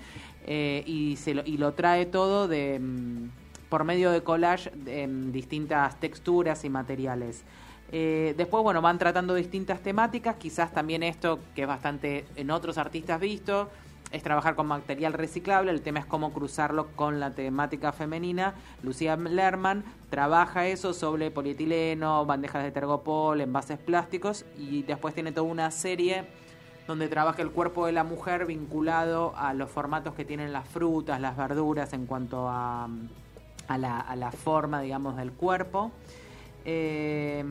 eh, 0.45 0.83
y, 0.85 1.15
se 1.15 1.33
lo, 1.33 1.43
y 1.45 1.57
lo 1.57 1.73
trae 1.73 2.05
todo 2.05 2.47
de 2.47 2.79
mm, 2.79 3.29
por 3.69 3.83
medio 3.83 4.11
de 4.11 4.23
collage 4.23 4.71
en 4.87 5.31
distintas 5.31 5.99
texturas 5.99 6.65
y 6.65 6.69
materiales. 6.69 7.43
Eh, 7.91 8.33
después, 8.37 8.63
bueno, 8.63 8.81
van 8.81 8.99
tratando 8.99 9.33
distintas 9.33 9.81
temáticas, 9.81 10.35
quizás 10.35 10.71
también 10.71 11.03
esto 11.03 11.39
que 11.55 11.63
es 11.63 11.67
bastante 11.67 12.25
en 12.35 12.51
otros 12.51 12.77
artistas 12.77 13.19
visto, 13.19 13.69
es 14.11 14.23
trabajar 14.23 14.55
con 14.55 14.67
material 14.67 15.13
reciclable, 15.13 15.71
el 15.71 15.81
tema 15.81 15.99
es 15.99 16.05
cómo 16.05 16.33
cruzarlo 16.33 16.87
con 16.95 17.19
la 17.19 17.31
temática 17.31 17.91
femenina. 17.91 18.55
Lucía 18.81 19.15
Lerman 19.15 19.83
trabaja 20.09 20.67
eso 20.67 20.93
sobre 20.93 21.29
polietileno, 21.29 22.25
bandejas 22.25 22.63
de 22.63 22.71
tergopol, 22.71 23.39
envases 23.41 23.77
plásticos 23.77 24.45
y 24.57 24.81
después 24.83 25.13
tiene 25.13 25.31
toda 25.31 25.47
una 25.47 25.69
serie 25.69 26.25
donde 26.89 27.07
trabaja 27.07 27.43
el 27.43 27.51
cuerpo 27.51 27.85
de 27.85 27.91
la 27.91 28.03
mujer 28.03 28.47
vinculado 28.47 29.35
a 29.37 29.53
los 29.53 29.69
formatos 29.69 30.15
que 30.15 30.25
tienen 30.25 30.51
las 30.51 30.67
frutas, 30.67 31.21
las 31.21 31.37
verduras 31.37 31.93
en 31.93 32.07
cuanto 32.07 32.49
a, 32.49 32.89
a, 33.67 33.77
la, 33.77 33.99
a 33.99 34.15
la 34.15 34.31
forma, 34.31 34.81
digamos, 34.81 35.15
del 35.15 35.31
cuerpo. 35.31 35.91
Eh, 36.65 37.45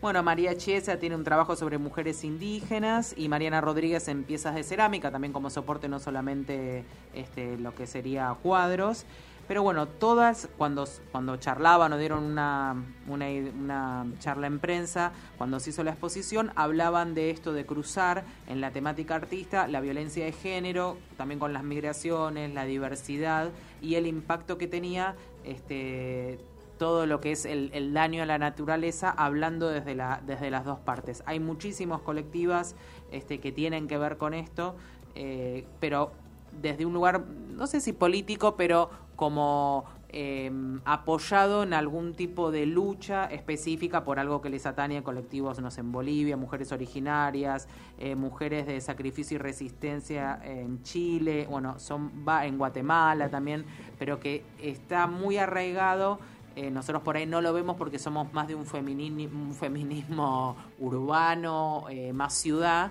bueno, 0.00 0.22
María 0.22 0.56
Chiesa 0.56 0.96
tiene 0.98 1.16
un 1.16 1.22
trabajo 1.22 1.54
sobre 1.54 1.76
mujeres 1.76 2.24
indígenas 2.24 3.12
y 3.14 3.28
Mariana 3.28 3.60
Rodríguez 3.60 4.08
en 4.08 4.24
piezas 4.24 4.54
de 4.54 4.62
cerámica, 4.62 5.10
también 5.10 5.34
como 5.34 5.50
soporte 5.50 5.86
no 5.86 6.00
solamente 6.00 6.86
este, 7.12 7.58
lo 7.58 7.74
que 7.74 7.86
sería 7.86 8.34
cuadros. 8.42 9.04
Pero 9.48 9.62
bueno, 9.62 9.86
todas 9.86 10.48
cuando, 10.56 10.86
cuando 11.10 11.36
charlaban 11.36 11.92
o 11.92 11.98
dieron 11.98 12.24
una, 12.24 12.76
una, 13.08 13.26
una 13.28 14.06
charla 14.18 14.46
en 14.46 14.58
prensa, 14.60 15.12
cuando 15.36 15.60
se 15.60 15.70
hizo 15.70 15.82
la 15.84 15.90
exposición, 15.90 16.52
hablaban 16.54 17.14
de 17.14 17.30
esto 17.30 17.52
de 17.52 17.66
cruzar 17.66 18.24
en 18.46 18.60
la 18.60 18.70
temática 18.70 19.14
artista 19.14 19.66
la 19.66 19.80
violencia 19.80 20.24
de 20.24 20.32
género, 20.32 20.96
también 21.16 21.38
con 21.38 21.52
las 21.52 21.64
migraciones, 21.64 22.54
la 22.54 22.64
diversidad 22.64 23.50
y 23.80 23.96
el 23.96 24.06
impacto 24.06 24.58
que 24.58 24.68
tenía 24.68 25.16
este, 25.44 26.38
todo 26.78 27.06
lo 27.06 27.20
que 27.20 27.32
es 27.32 27.44
el, 27.44 27.70
el 27.74 27.92
daño 27.92 28.22
a 28.22 28.26
la 28.26 28.38
naturaleza, 28.38 29.10
hablando 29.10 29.68
desde, 29.68 29.94
la, 29.94 30.20
desde 30.26 30.50
las 30.50 30.64
dos 30.64 30.78
partes. 30.78 31.22
Hay 31.26 31.40
muchísimos 31.40 32.00
colectivas 32.02 32.74
este, 33.10 33.38
que 33.38 33.52
tienen 33.52 33.86
que 33.86 33.98
ver 33.98 34.16
con 34.16 34.34
esto, 34.34 34.74
eh, 35.14 35.66
pero 35.78 36.12
desde 36.60 36.84
un 36.84 36.92
lugar, 36.92 37.24
no 37.26 37.66
sé 37.66 37.80
si 37.80 37.92
político, 37.92 38.56
pero 38.56 38.90
como 39.22 39.84
eh, 40.08 40.50
apoyado 40.84 41.62
en 41.62 41.74
algún 41.74 42.14
tipo 42.14 42.50
de 42.50 42.66
lucha 42.66 43.26
específica 43.26 44.02
por 44.02 44.18
algo 44.18 44.42
que 44.42 44.50
les 44.50 44.66
atañe 44.66 44.98
a 44.98 45.04
colectivos, 45.04 45.60
no 45.60 45.70
sé, 45.70 45.80
en 45.80 45.92
Bolivia, 45.92 46.36
mujeres 46.36 46.72
originarias, 46.72 47.68
eh, 48.00 48.16
mujeres 48.16 48.66
de 48.66 48.80
sacrificio 48.80 49.36
y 49.36 49.38
resistencia 49.38 50.40
en 50.42 50.82
Chile, 50.82 51.46
bueno, 51.48 51.78
son 51.78 52.10
va 52.26 52.46
en 52.46 52.58
Guatemala 52.58 53.28
también, 53.28 53.64
pero 53.96 54.18
que 54.18 54.42
está 54.60 55.06
muy 55.06 55.36
arraigado 55.36 56.18
eh, 56.56 56.72
nosotros 56.72 57.02
por 57.04 57.16
ahí 57.16 57.24
no 57.24 57.40
lo 57.40 57.52
vemos 57.52 57.76
porque 57.76 58.00
somos 58.00 58.32
más 58.32 58.48
de 58.48 58.56
un, 58.56 58.66
femini- 58.66 59.30
un 59.32 59.54
feminismo 59.54 60.56
urbano, 60.80 61.84
eh, 61.88 62.12
más 62.12 62.34
ciudad, 62.34 62.90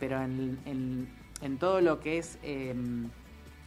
pero 0.00 0.22
en, 0.22 1.06
todo 1.60 1.82
lo 1.82 2.00
que 2.00 2.16
es 2.16 2.38
eh, 2.42 2.74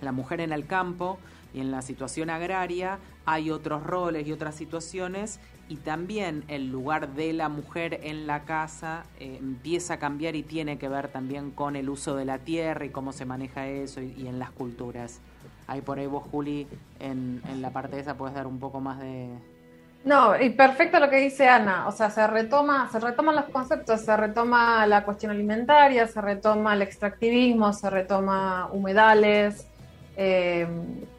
la 0.01 0.11
mujer 0.11 0.41
en 0.41 0.51
el 0.51 0.65
campo 0.65 1.17
y 1.53 1.59
en 1.59 1.71
la 1.71 1.81
situación 1.81 2.29
agraria 2.29 2.99
hay 3.25 3.51
otros 3.51 3.83
roles 3.83 4.27
y 4.27 4.31
otras 4.31 4.55
situaciones 4.55 5.39
y 5.69 5.77
también 5.77 6.43
el 6.49 6.69
lugar 6.69 7.09
de 7.09 7.33
la 7.33 7.49
mujer 7.49 7.99
en 8.03 8.27
la 8.27 8.43
casa 8.43 9.03
eh, 9.19 9.37
empieza 9.39 9.95
a 9.95 9.97
cambiar 9.97 10.35
y 10.35 10.43
tiene 10.43 10.77
que 10.77 10.89
ver 10.89 11.07
también 11.07 11.51
con 11.51 11.75
el 11.75 11.89
uso 11.89 12.15
de 12.15 12.25
la 12.25 12.39
tierra 12.39 12.85
y 12.85 12.89
cómo 12.89 13.13
se 13.13 13.25
maneja 13.25 13.67
eso 13.67 14.01
y, 14.01 14.27
en 14.27 14.39
las 14.39 14.51
culturas. 14.51 15.21
Ahí 15.67 15.81
por 15.81 15.99
ahí 15.99 16.07
vos, 16.07 16.23
Juli, 16.29 16.67
en, 16.99 17.41
la 17.61 17.71
parte 17.71 17.99
esa 17.99 18.15
puedes 18.15 18.35
dar 18.35 18.47
un 18.47 18.59
poco 18.59 18.81
más 18.81 18.99
de... 18.99 19.29
No, 20.03 20.37
y 20.37 20.49
perfecto 20.49 20.99
lo 20.99 21.09
que 21.09 21.15
dice 21.15 21.47
Ana, 21.47 21.87
o 21.87 21.91
sea, 21.93 22.09
se 22.09 22.27
retoma, 22.27 22.89
se 22.91 22.99
retoman 22.99 23.37
los 23.37 23.45
conceptos, 23.45 24.01
se 24.01 24.17
retoma 24.17 24.85
la 24.85 25.05
cuestión 25.05 25.31
alimentaria, 25.31 26.05
se 26.07 26.19
retoma 26.19 26.73
el 26.73 26.81
extractivismo, 26.81 27.71
se 27.71 27.89
retoma 27.89 28.67
humedales, 28.73 29.65
eh, 30.15 30.67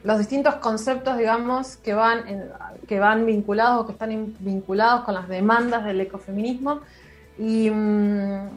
los 0.05 0.19
distintos 0.19 0.57
conceptos, 0.57 1.17
digamos, 1.19 1.77
que 1.79 1.95
van, 1.95 2.29
en- 2.29 2.51
que 2.87 3.01
van 3.01 3.27
vinculados 3.27 3.81
o 3.83 3.87
que 3.87 3.93
están 3.93 4.13
in- 4.13 4.37
vinculados 4.41 5.03
con 5.05 5.15
las 5.15 5.29
demandas 5.29 5.85
del 5.85 6.01
ecofeminismo. 6.01 6.81
Y, 7.39 7.71
mm, 7.71 8.49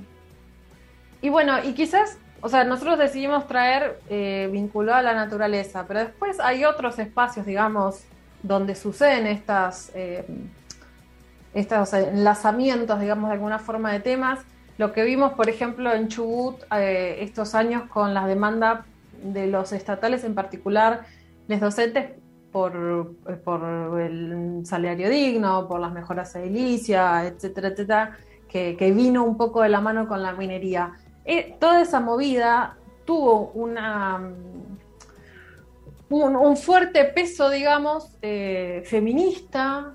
y 1.21 1.29
bueno, 1.29 1.63
y 1.63 1.73
quizás, 1.73 2.17
o 2.41 2.49
sea, 2.49 2.63
nosotros 2.63 2.99
decidimos 2.99 3.47
traer 3.47 3.99
eh, 4.09 4.49
vinculado 4.51 4.99
a 4.99 5.01
la 5.01 5.13
naturaleza, 5.13 5.85
pero 5.87 6.01
después 6.01 6.39
hay 6.39 6.63
otros 6.65 6.99
espacios, 6.99 7.45
digamos, 7.45 8.03
donde 8.43 8.75
suceden 8.75 9.25
estas, 9.25 9.91
eh, 9.95 10.25
estos 11.55 11.93
enlazamientos, 11.93 12.99
digamos, 12.99 13.29
de 13.29 13.33
alguna 13.33 13.57
forma 13.59 13.91
de 13.91 13.99
temas. 13.99 14.39
Lo 14.77 14.93
que 14.93 15.03
vimos, 15.03 15.33
por 15.33 15.49
ejemplo, 15.49 15.91
en 15.91 16.07
Chubut 16.07 16.61
eh, 16.75 17.17
estos 17.21 17.55
años 17.55 17.89
con 17.89 18.13
la 18.13 18.27
demanda 18.27 18.85
de 19.23 19.47
los 19.47 19.71
estatales, 19.73 20.23
en 20.23 20.35
particular, 20.35 21.05
los 21.47 21.59
docentes, 21.59 22.11
por, 22.51 23.15
por 23.43 23.99
el 24.01 24.61
salario 24.65 25.09
digno, 25.09 25.67
por 25.67 25.79
las 25.79 25.91
mejoras 25.91 26.35
edilicias, 26.35 27.25
etcétera, 27.25 27.69
etcétera, 27.69 28.17
que, 28.47 28.75
que 28.77 28.91
vino 28.91 29.23
un 29.23 29.37
poco 29.37 29.61
de 29.61 29.69
la 29.69 29.81
mano 29.81 30.07
con 30.07 30.23
la 30.23 30.33
minería. 30.33 30.93
Eh, 31.25 31.55
toda 31.59 31.81
esa 31.81 31.99
movida 31.99 32.77
tuvo 33.05 33.51
una, 33.53 34.17
mm, 34.17 34.77
un, 36.09 36.35
un 36.35 36.57
fuerte 36.57 37.03
peso, 37.05 37.49
digamos, 37.49 38.17
eh, 38.21 38.83
feminista, 38.85 39.93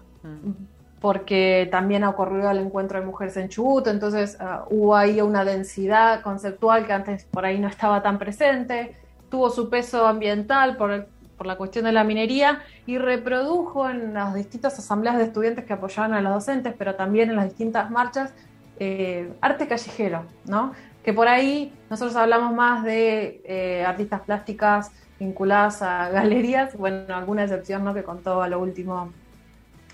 porque 1.00 1.68
también 1.70 2.04
ha 2.04 2.10
ocurrido 2.10 2.50
el 2.50 2.58
encuentro 2.58 3.00
de 3.00 3.06
mujeres 3.06 3.36
en 3.36 3.48
Chubut, 3.48 3.88
entonces 3.88 4.36
ah, 4.38 4.66
hubo 4.70 4.94
ahí 4.94 5.20
una 5.20 5.44
densidad 5.44 6.22
conceptual 6.22 6.86
que 6.86 6.92
antes 6.92 7.24
por 7.24 7.44
ahí 7.44 7.58
no 7.58 7.66
estaba 7.66 8.02
tan 8.02 8.18
presente, 8.18 8.94
tuvo 9.32 9.48
su 9.50 9.68
peso 9.70 10.06
ambiental 10.06 10.76
por, 10.76 10.92
el- 10.92 11.06
por 11.38 11.46
la 11.46 11.56
cuestión 11.56 11.86
de 11.86 11.92
la 11.92 12.04
minería 12.04 12.60
y 12.86 12.98
reprodujo 12.98 13.88
en 13.88 14.12
las 14.14 14.34
distintas 14.34 14.78
asambleas 14.78 15.16
de 15.16 15.24
estudiantes 15.24 15.64
que 15.64 15.72
apoyaban 15.72 16.12
a 16.12 16.20
los 16.20 16.34
docentes, 16.34 16.74
pero 16.78 16.94
también 16.94 17.30
en 17.30 17.36
las 17.36 17.46
distintas 17.46 17.90
marchas, 17.90 18.34
eh, 18.78 19.32
arte 19.40 19.66
callejero, 19.66 20.24
¿no? 20.44 20.72
Que 21.02 21.12
por 21.14 21.26
ahí 21.28 21.72
nosotros 21.90 22.14
hablamos 22.16 22.52
más 22.54 22.84
de 22.84 23.40
eh, 23.44 23.84
artistas 23.86 24.20
plásticas 24.20 24.92
vinculadas 25.18 25.80
a 25.82 26.08
galerías, 26.18 26.76
bueno, 26.76 27.16
alguna 27.16 27.42
excepción, 27.44 27.82
¿no? 27.84 27.94
Que 27.94 28.02
contó 28.04 28.42
a 28.42 28.48
lo 28.48 28.60
último 28.60 29.10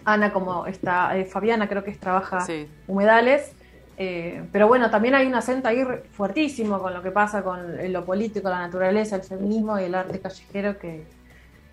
Ana, 0.04 0.32
como 0.32 0.66
está 0.66 1.16
eh, 1.16 1.26
Fabiana, 1.26 1.68
creo 1.68 1.84
que 1.84 1.90
es, 1.92 2.00
trabaja 2.00 2.40
Sí. 2.40 2.66
humedales. 2.88 3.52
Eh, 4.00 4.44
pero 4.52 4.68
bueno, 4.68 4.90
también 4.90 5.16
hay 5.16 5.26
un 5.26 5.34
acento 5.34 5.66
ahí 5.66 5.84
fuertísimo 6.12 6.78
con 6.78 6.94
lo 6.94 7.02
que 7.02 7.10
pasa 7.10 7.42
con 7.42 7.92
lo 7.92 8.04
político, 8.04 8.48
la 8.48 8.60
naturaleza, 8.60 9.16
el 9.16 9.22
feminismo 9.22 9.76
y 9.80 9.84
el 9.84 9.94
arte 9.96 10.20
callejero 10.20 10.78
que, 10.78 11.04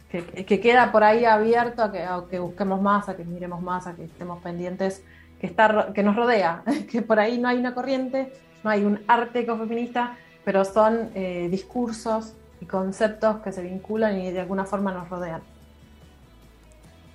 que, 0.09 0.43
que 0.43 0.59
queda 0.59 0.91
por 0.91 1.03
ahí 1.03 1.23
abierto 1.23 1.83
a 1.83 1.91
que, 1.91 1.99
a 2.01 2.23
que 2.27 2.39
busquemos 2.39 2.81
más, 2.81 3.09
a 3.09 3.15
que 3.15 3.23
miremos 3.23 3.61
más, 3.61 3.85
a 3.85 3.95
que 3.95 4.05
estemos 4.05 4.41
pendientes, 4.41 5.03
que, 5.39 5.45
está, 5.45 5.93
que 5.93 6.01
nos 6.01 6.15
rodea, 6.15 6.63
que 6.91 7.03
por 7.03 7.19
ahí 7.19 7.37
no 7.37 7.47
hay 7.47 7.59
una 7.59 7.75
corriente, 7.75 8.33
no 8.63 8.71
hay 8.71 8.83
un 8.83 9.01
arte 9.07 9.41
ecofeminista, 9.41 10.17
pero 10.43 10.65
son 10.65 11.11
eh, 11.13 11.47
discursos 11.51 12.33
y 12.59 12.65
conceptos 12.65 13.37
que 13.43 13.51
se 13.51 13.61
vinculan 13.61 14.19
y 14.19 14.31
de 14.31 14.39
alguna 14.39 14.65
forma 14.65 14.91
nos 14.91 15.07
rodean. 15.09 15.41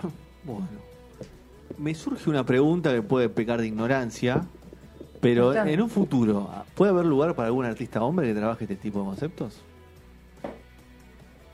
Bueno. 0.44 0.68
Me 1.76 1.94
surge 1.94 2.30
una 2.30 2.44
pregunta 2.44 2.92
que 2.92 3.02
puede 3.02 3.28
pecar 3.28 3.60
de 3.60 3.66
ignorancia, 3.66 4.42
pero 5.20 5.54
en 5.54 5.80
un 5.82 5.90
futuro, 5.90 6.48
¿puede 6.74 6.90
haber 6.92 7.04
lugar 7.06 7.34
para 7.34 7.46
algún 7.48 7.64
artista 7.66 8.02
hombre 8.02 8.28
que 8.28 8.34
trabaje 8.34 8.64
este 8.64 8.76
tipo 8.76 9.00
de 9.00 9.04
conceptos? 9.06 9.60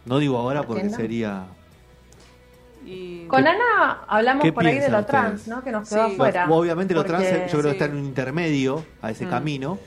No 0.04 0.18
digo 0.18 0.38
ahora 0.38 0.62
¿Por 0.62 0.76
qué 0.76 0.82
porque 0.82 0.90
no? 0.90 0.96
sería... 0.96 1.46
Y- 2.84 3.24
Con 3.26 3.44
Ana 3.44 4.02
hablamos 4.06 4.44
¿Qué 4.44 4.52
por 4.52 4.64
ahí 4.64 4.78
de 4.78 4.88
lo 4.88 5.04
trans? 5.04 5.48
¿no? 5.48 5.64
Que 5.64 5.72
nos 5.72 5.88
quedó 5.88 6.06
Sí. 6.06 6.12
afuera. 6.14 6.46
Obviamente 6.48 6.94
lo 6.94 7.00
Porque- 7.04 7.24
trans 7.24 7.50
yo 7.52 7.58
creo 7.58 7.62
que 7.62 7.68
sí. 7.70 7.82
está 7.82 7.84
en 7.86 7.96
un 7.96 8.04
intermedio 8.04 8.84
a 9.02 9.10
ese 9.10 9.26
Mm. 9.26 9.30
camino, 9.30 9.78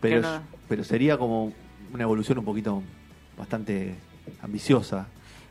pero, 0.00 0.16
Que 0.16 0.22
no. 0.22 0.40
pero 0.68 0.82
sería 0.82 1.16
como 1.16 1.52
una 1.92 2.02
evolución 2.02 2.38
un 2.38 2.44
poquito 2.44 2.82
bastante 3.38 3.94
ambiciosa. 4.42 5.06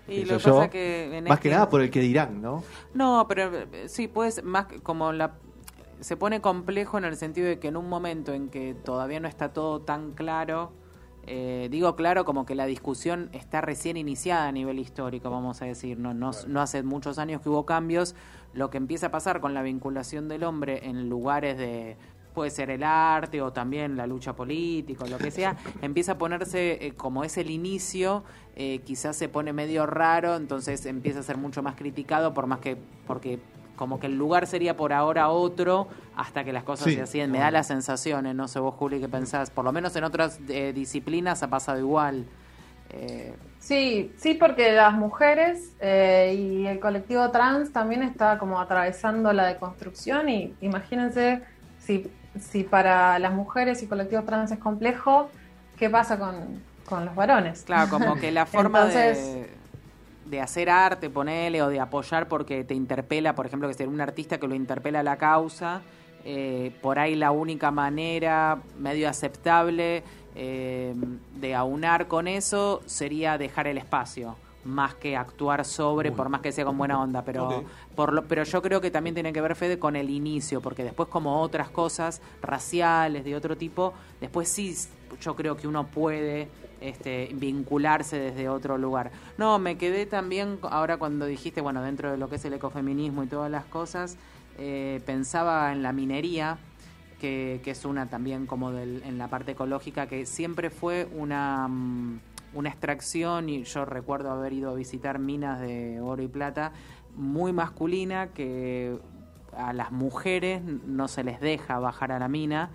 y 0.06 0.26
lo 0.26 0.38
que 0.38 0.44
yo. 0.44 0.56
pasa 0.58 0.70
que 0.70 1.18
en 1.18 1.24
Más 1.24 1.38
este- 1.38 1.44
que 1.48 1.56
nada 1.56 1.70
por 1.70 1.82
el 1.82 1.90
que 1.90 2.02
dirán, 2.02 2.42
¿no? 2.42 2.62
No, 2.94 3.26
pero 3.30 3.44
eh, 3.56 3.86
sí, 3.88 4.10
pues 4.10 4.44
más 4.44 4.66
que- 4.66 4.82
como 4.82 5.14
la 5.14 5.32
se 6.04 6.18
pone 6.18 6.42
complejo 6.42 6.98
en 6.98 7.06
el 7.06 7.16
sentido 7.16 7.48
de 7.48 7.60
que 7.60 7.70
en 7.70 7.78
un 7.78 7.88
momento 7.88 8.34
en 8.34 8.50
que 8.50 8.74
todavía 8.74 9.20
no 9.20 9.28
está 9.28 9.54
todo 9.54 9.82
tan 9.82 10.12
claro, 10.12 10.72
eh, 11.26 11.70
digo 11.72 11.96
claro 11.96 12.26
como 12.26 12.46
que 12.46 12.56
la 12.56 12.66
discusión 12.66 13.30
está 13.32 13.62
recién 13.62 13.96
iniciada 13.96 14.48
a 14.48 14.52
nivel 14.52 14.80
histórico, 14.80 15.30
vamos 15.30 15.62
a 15.62 15.66
decir, 15.66 15.98
no, 15.98 16.14
no, 16.14 16.32
no 16.48 16.62
hace 16.62 16.84
muchos 16.84 17.20
años 17.20 17.42
que 17.42 17.48
hubo 17.48 17.66
cambios, 17.66 18.16
lo 18.54 18.70
que 18.70 18.78
empieza 18.78 19.08
a 19.08 19.12
pasar 19.12 19.40
con 19.40 19.54
la 19.54 19.62
vinculación 19.62 20.28
del 20.28 20.44
hombre 20.44 20.88
en 20.90 21.08
lugares 21.08 21.58
de 21.58 21.96
puede 22.34 22.50
ser 22.50 22.70
el 22.72 22.84
arte 22.84 23.42
o 23.42 23.54
también 23.54 23.96
la 23.96 24.08
lucha 24.08 24.36
política 24.36 25.06
o 25.06 25.08
lo 25.08 25.18
que 25.18 25.32
sea, 25.32 25.56
empieza 25.82 26.14
a 26.14 26.18
ponerse 26.18 26.86
eh, 26.86 26.94
como 26.94 27.24
es 27.24 27.38
el 27.38 27.50
inicio, 27.50 28.24
eh, 28.56 28.80
quizás 28.80 29.16
se 29.16 29.30
pone 29.30 29.54
medio 29.54 29.86
raro, 29.86 30.36
entonces 30.36 30.86
empieza 30.86 31.20
a 31.20 31.24
ser 31.24 31.38
mucho 31.38 31.64
más 31.64 31.76
criticado 31.76 32.34
por 32.34 32.48
más 32.48 32.60
que 32.60 32.76
porque 33.08 33.40
como 33.76 34.00
que 34.00 34.08
el 34.08 34.16
lugar 34.18 34.48
sería 34.48 34.76
por 34.78 34.94
ahora 34.94 35.30
otro 35.30 35.88
hasta 36.16 36.44
que 36.44 36.54
las 36.54 36.64
cosas 36.64 36.86
Sí. 36.88 36.96
se 36.96 37.02
hacían. 37.02 37.32
Me 37.32 37.40
da 37.40 37.52
las 37.52 37.68
sensaciones, 37.68 38.36
no 38.36 38.48
sé 38.48 38.60
vos, 38.60 38.76
Juli, 38.76 39.00
qué 39.00 39.10
pensás. 39.10 39.50
Por 39.50 39.66
lo 39.66 39.72
menos 39.72 39.96
en 39.96 40.04
otras 40.04 40.40
eh, 40.50 40.72
disciplinas 40.74 41.42
ha 41.44 41.48
pasado 41.50 41.80
igual. 41.80 42.26
Eh, 42.92 43.34
Sí, 43.60 44.12
sí, 44.18 44.34
porque 44.34 44.74
las 44.74 44.94
mujeres 44.94 45.72
eh, 45.80 46.36
y 46.38 46.68
el 46.68 46.82
colectivo 46.82 47.32
trans 47.32 47.72
también 47.72 48.04
está 48.04 48.38
como 48.38 48.60
atravesando 48.60 49.32
la 49.32 49.46
deconstrucción 49.46 50.28
y 50.28 50.54
imagínense 50.60 51.42
si, 51.80 52.12
si 52.38 52.64
para 52.66 53.18
las 53.20 53.32
mujeres 53.32 53.82
y 53.82 53.88
colectivo 53.88 54.24
trans 54.24 54.52
es 54.52 54.60
complejo, 54.60 55.30
¿qué 55.78 55.90
pasa 55.90 56.20
con, 56.20 56.62
con 56.86 57.06
los 57.06 57.16
varones? 57.16 57.64
claro, 57.64 57.90
como 57.90 58.16
que 58.16 58.32
la 58.34 58.46
forma 58.46 58.80
Entonces- 58.80 59.18
de, 59.34 59.50
de 60.34 60.42
hacer 60.42 60.68
arte, 60.68 61.12
ponele, 61.12 61.62
o 61.62 61.70
de 61.70 61.80
apoyar 61.80 62.28
porque 62.28 62.64
te 62.64 62.74
interpela, 62.74 63.36
por 63.36 63.46
ejemplo, 63.46 63.68
que 63.68 63.76
ser 63.76 63.88
un 63.88 64.02
artista 64.02 64.40
que 64.40 64.48
lo 64.48 64.56
interpela 64.56 65.02
a 65.02 65.04
la 65.04 65.18
causa, 65.18 65.82
eh, 66.26 66.72
por 66.82 66.98
ahí 66.98 67.14
la 67.16 67.30
única 67.30 67.70
manera 67.70 68.58
medio 68.80 69.08
aceptable 69.08 70.04
eh, 70.36 70.96
de 71.36 71.54
aunar 71.54 72.08
con 72.08 72.28
eso 72.28 72.82
sería 72.88 73.38
dejar 73.38 73.68
el 73.68 73.78
espacio 73.78 74.36
más 74.66 74.96
que 74.96 75.16
actuar 75.16 75.66
sobre, 75.66 76.12
por 76.12 76.30
más 76.30 76.42
que 76.42 76.52
sea 76.52 76.66
con 76.66 76.78
buena 76.78 77.02
onda, 77.02 77.24
pero 77.24 77.64
por 77.96 78.14
lo, 78.14 78.24
pero 78.26 78.44
yo 78.44 78.62
creo 78.62 78.82
que 78.82 78.92
también 78.92 79.14
tiene 79.14 79.34
que 79.34 79.42
ver 79.42 79.56
Fede 79.56 79.80
con 79.80 79.96
el 79.96 80.10
inicio, 80.10 80.62
porque 80.62 80.84
después 80.84 81.10
como 81.10 81.42
otras 81.42 81.70
cosas 81.70 82.22
raciales 82.42 83.24
de 83.26 83.36
otro 83.36 83.58
tipo, 83.58 83.94
después 84.22 84.50
sí 84.50 84.76
yo 85.22 85.36
creo 85.36 85.56
que 85.58 85.68
uno 85.68 85.88
puede 85.88 86.48
este, 86.82 87.30
vincularse 87.34 88.20
desde 88.20 88.50
otro 88.50 88.78
lugar. 88.78 89.12
No, 89.38 89.60
me 89.60 89.78
quedé 89.78 90.06
también 90.06 90.60
ahora 90.64 90.98
cuando 90.98 91.26
dijiste, 91.26 91.62
bueno, 91.62 91.82
dentro 91.82 92.12
de 92.12 92.18
lo 92.18 92.30
que 92.30 92.36
es 92.36 92.46
el 92.46 92.54
ecofeminismo 92.54 93.24
y 93.24 93.28
todas 93.28 93.50
las 93.50 93.66
cosas, 93.66 94.18
eh, 94.58 95.02
pensaba 95.06 95.72
en 95.72 95.82
la 95.84 95.94
minería, 95.94 96.58
que, 97.20 97.62
que 97.64 97.72
es 97.72 97.86
una 97.86 98.10
también 98.10 98.46
como 98.46 98.72
del, 98.72 99.02
en 99.06 99.18
la 99.18 99.30
parte 99.30 99.52
ecológica, 99.52 100.08
que 100.08 100.26
siempre 100.26 100.70
fue 100.70 101.08
una, 101.14 101.68
mm, 101.70 102.20
una 102.54 102.70
extracción, 102.70 103.50
y 103.50 103.64
yo 103.64 103.86
recuerdo 103.86 104.32
haber 104.32 104.54
ido 104.54 104.72
a 104.72 104.74
visitar 104.74 105.20
minas 105.20 105.60
de 105.60 106.00
oro 106.02 106.22
y 106.22 106.28
plata, 106.28 106.72
muy 107.16 107.54
masculina, 107.54 108.28
que 108.28 108.98
a 109.56 109.74
las 109.74 109.92
mujeres 109.92 110.62
no 110.64 111.08
se 111.08 111.24
les 111.24 111.40
deja 111.40 111.80
bajar 111.80 112.12
a 112.12 112.20
la 112.20 112.28
mina, 112.28 112.72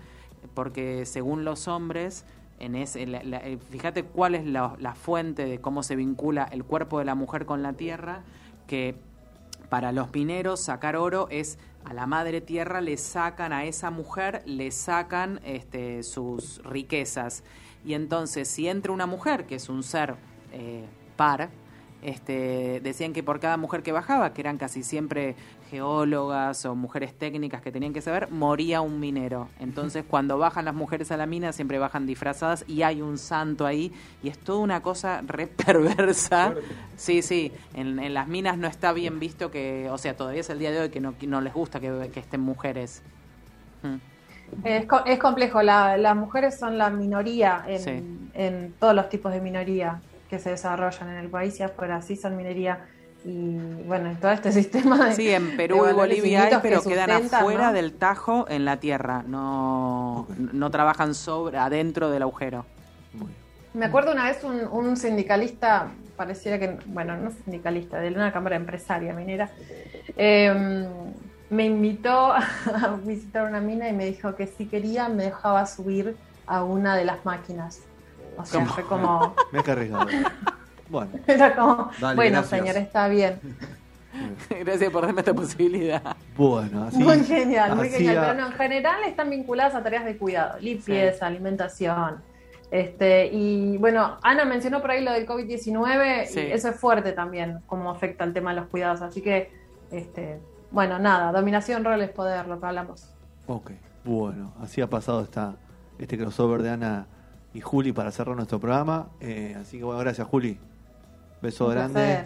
porque 0.53 1.05
según 1.05 1.43
los 1.43 1.67
hombres, 1.67 2.25
en 2.59 2.75
ese, 2.75 3.05
la- 3.05 3.21
eh, 3.21 3.57
fíjate 3.69 4.03
cuál 4.03 4.35
es 4.35 4.45
la, 4.45 4.75
la 4.79 4.95
fuente 4.95 5.45
de 5.45 5.59
cómo 5.59 5.83
se 5.83 5.95
vincula 5.95 6.43
el 6.51 6.63
cuerpo 6.63 6.99
de 6.99 7.05
la 7.05 7.15
mujer 7.15 7.45
con 7.45 7.61
la 7.63 7.73
tierra, 7.73 8.21
que 8.67 8.95
para 9.69 9.91
los 9.91 10.11
mineros 10.13 10.59
sacar 10.61 10.95
oro 10.95 11.27
es 11.29 11.57
a 11.85 11.93
la 11.93 12.05
madre 12.07 12.41
tierra 12.41 12.81
le 12.81 12.97
sacan 12.97 13.53
a 13.53 13.63
esa 13.63 13.91
mujer 13.91 14.41
le 14.45 14.71
sacan 14.71 15.39
este, 15.45 16.03
sus 16.03 16.61
riquezas 16.63 17.43
y 17.85 17.93
entonces 17.93 18.47
si 18.47 18.67
entra 18.67 18.91
una 18.91 19.05
mujer 19.05 19.45
que 19.45 19.55
es 19.55 19.69
un 19.69 19.83
ser 19.83 20.15
eh, 20.51 20.85
par 21.15 21.49
este, 22.01 22.79
decían 22.81 23.11
que 23.11 23.23
por 23.23 23.39
cada 23.39 23.57
mujer 23.57 23.83
que 23.83 23.91
bajaba, 23.91 24.33
que 24.33 24.41
eran 24.41 24.57
casi 24.57 24.83
siempre 24.83 25.35
geólogas 25.69 26.65
o 26.65 26.73
mujeres 26.73 27.13
técnicas 27.13 27.61
que 27.61 27.71
tenían 27.71 27.93
que 27.93 28.01
saber, 28.01 28.31
moría 28.31 28.81
un 28.81 28.99
minero. 28.99 29.49
Entonces, 29.59 30.05
cuando 30.07 30.37
bajan 30.37 30.65
las 30.65 30.73
mujeres 30.73 31.11
a 31.11 31.17
la 31.17 31.25
mina, 31.25 31.51
siempre 31.51 31.77
bajan 31.77 32.05
disfrazadas 32.05 32.63
y 32.67 32.83
hay 32.83 33.01
un 33.01 33.17
santo 33.17 33.65
ahí. 33.65 33.91
Y 34.23 34.29
es 34.29 34.39
toda 34.39 34.59
una 34.59 34.81
cosa 34.81 35.21
re 35.27 35.47
perversa. 35.47 36.55
Sí, 36.95 37.21
sí, 37.21 37.51
en, 37.73 37.99
en 37.99 38.13
las 38.13 38.27
minas 38.27 38.57
no 38.57 38.67
está 38.67 38.93
bien 38.93 39.19
visto 39.19 39.51
que, 39.51 39.89
o 39.91 39.97
sea, 39.97 40.15
todavía 40.15 40.41
es 40.41 40.49
el 40.49 40.59
día 40.59 40.71
de 40.71 40.79
hoy 40.79 40.89
que 40.89 41.01
no, 41.01 41.41
les 41.41 41.53
gusta 41.53 41.79
que, 41.79 42.09
que 42.13 42.19
estén 42.21 42.41
mujeres. 42.41 43.01
Mm. 43.83 44.18
Es, 44.63 44.85
co- 44.85 45.05
es 45.05 45.19
complejo, 45.19 45.61
la- 45.61 45.97
las 45.97 46.15
mujeres 46.15 46.57
son 46.59 46.77
la 46.77 46.89
minoría 46.89 47.63
en, 47.67 47.79
Sí. 47.79 48.29
en 48.33 48.73
todos 48.79 48.93
los 48.95 49.09
tipos 49.09 49.31
de 49.31 49.41
minoría 49.41 50.01
que 50.29 50.39
se 50.39 50.51
desarrollan 50.51 51.09
en 51.09 51.17
el 51.17 51.29
país 51.29 51.59
y 51.59 51.63
afuera, 51.63 52.01
sí 52.01 52.15
son 52.15 52.37
minoría. 52.37 52.85
Y 53.25 53.57
bueno, 53.85 54.09
en 54.11 54.15
todo 54.17 54.31
este 54.31 54.51
sistema 54.61 55.07
de. 55.07 55.13
Sí, 55.13 55.29
en 55.29 55.51
de 55.51 55.57
Perú 55.57 55.85
y 55.89 55.93
Bolivia 55.93 56.43
hay, 56.43 56.49
que 56.51 56.59
pero 56.59 56.81
quedan 56.83 57.11
afuera 57.11 57.67
¿no? 57.67 57.73
del 57.73 57.93
tajo 57.93 58.45
en 58.49 58.63
la 58.65 58.77
tierra. 58.77 59.23
No, 59.27 60.27
no 60.37 60.69
trabajan 60.71 61.13
sobre 61.15 61.57
adentro 61.57 62.09
del 62.09 62.21
agujero. 62.23 62.65
Me 63.73 63.85
acuerdo 63.85 64.11
una 64.13 64.23
vez 64.25 64.43
un, 64.43 64.61
un 64.71 64.97
sindicalista, 64.97 65.91
pareciera 66.15 66.57
que, 66.57 66.79
bueno, 66.87 67.15
no 67.17 67.31
sindicalista, 67.31 67.99
de 67.99 68.09
una 68.09 68.31
cámara 68.31 68.55
empresaria 68.55 69.13
minera, 69.13 69.49
eh, 70.17 70.87
me 71.49 71.65
invitó 71.65 72.31
a 72.33 72.99
visitar 73.03 73.47
una 73.47 73.59
mina 73.59 73.89
y 73.89 73.93
me 73.93 74.05
dijo 74.05 74.35
que 74.35 74.47
si 74.47 74.65
quería 74.67 75.09
me 75.09 75.23
dejaba 75.25 75.65
subir 75.65 76.15
a 76.45 76.63
una 76.63 76.95
de 76.95 77.05
las 77.05 77.25
máquinas. 77.25 77.81
O 78.37 78.45
sea, 78.45 78.61
¿Cómo? 78.61 78.73
fue 78.73 78.83
como, 78.85 79.35
Me 79.51 79.59
he 79.59 79.63
cargado. 79.63 80.07
Bueno, 80.89 81.11
era 81.27 81.55
como, 81.55 81.91
Dale, 81.99 82.15
bueno, 82.15 82.39
gracias. 82.39 82.59
señor, 82.59 82.77
está 82.77 83.07
bien. 83.07 83.39
Gracias 84.49 84.91
por 84.91 85.05
darme 85.05 85.21
esta 85.21 85.33
posibilidad. 85.33 86.01
Bueno, 86.35 86.85
así. 86.85 86.97
muy 86.97 87.19
genial, 87.23 87.75
muy 87.75 87.89
genial. 87.89 88.17
Pero 88.21 88.33
no, 88.41 88.47
en 88.47 88.53
general 88.53 89.03
están 89.05 89.29
vinculadas 89.29 89.75
a 89.75 89.83
tareas 89.83 90.03
de 90.03 90.17
cuidado, 90.17 90.57
limpieza, 90.59 91.27
alimentación. 91.27 92.17
Este, 92.71 93.27
y 93.27 93.77
bueno, 93.77 94.17
Ana 94.21 94.45
mencionó 94.45 94.81
por 94.81 94.91
ahí 94.91 95.03
lo 95.03 95.11
del 95.11 95.27
COVID-19, 95.27 96.25
Sí. 96.25 96.39
y 96.39 96.51
eso 96.51 96.69
es 96.69 96.75
fuerte 96.75 97.11
también, 97.13 97.59
cómo 97.67 97.89
afecta 97.91 98.23
el 98.23 98.33
tema 98.33 98.51
de 98.53 98.61
los 98.61 98.69
cuidados. 98.69 99.01
Así 99.01 99.21
que, 99.21 99.51
este, 99.91 100.39
bueno, 100.71 100.99
nada, 100.99 101.31
dominación, 101.31 101.83
roles, 101.83 102.09
poder, 102.09 102.47
lo 102.47 102.59
que 102.59 102.65
hablamos. 102.65 103.09
Ok, 103.47 103.71
bueno, 104.03 104.53
así 104.61 104.81
ha 104.81 104.89
pasado 104.89 105.21
esta, 105.21 105.55
este 105.97 106.17
crossover 106.17 106.61
de 106.61 106.69
Ana 106.69 107.07
y 107.53 107.61
Juli 107.61 107.91
para 107.91 108.11
cerrar 108.11 108.35
nuestro 108.35 108.59
programa. 108.59 109.07
Eh, 109.19 109.55
así 109.59 109.77
que 109.77 109.83
bueno, 109.83 109.99
gracias 109.99 110.27
Juli. 110.27 110.59
Beso 111.41 111.67
Un 111.67 111.71
grande. 111.71 112.25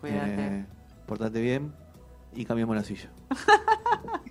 Cuídate. 0.00 0.46
Eh, 0.46 0.66
portate 1.06 1.40
bien 1.40 1.72
y 2.34 2.44
cambiamos 2.44 2.76
la 2.76 2.84
silla. 2.84 3.10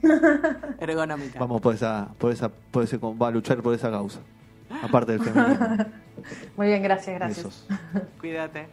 Ergonómica. 0.80 1.40
Vamos 1.40 1.62
por 1.62 1.74
esa, 1.76 2.10
por 2.18 2.32
esa, 2.32 2.50
por 2.50 2.84
ese, 2.84 2.98
va 2.98 3.28
a 3.28 3.32
luchar 3.32 3.62
por 3.62 3.74
esa 3.74 3.92
causa. 3.92 4.20
Aparte 4.82 5.14
del 5.14 5.22
feminismo. 5.22 5.68
Muy 6.58 6.68
bien, 6.68 6.84
gracias, 6.84 7.16
gracias. 7.16 7.46
Besos. 7.46 7.68
Cuídate. 8.20 8.68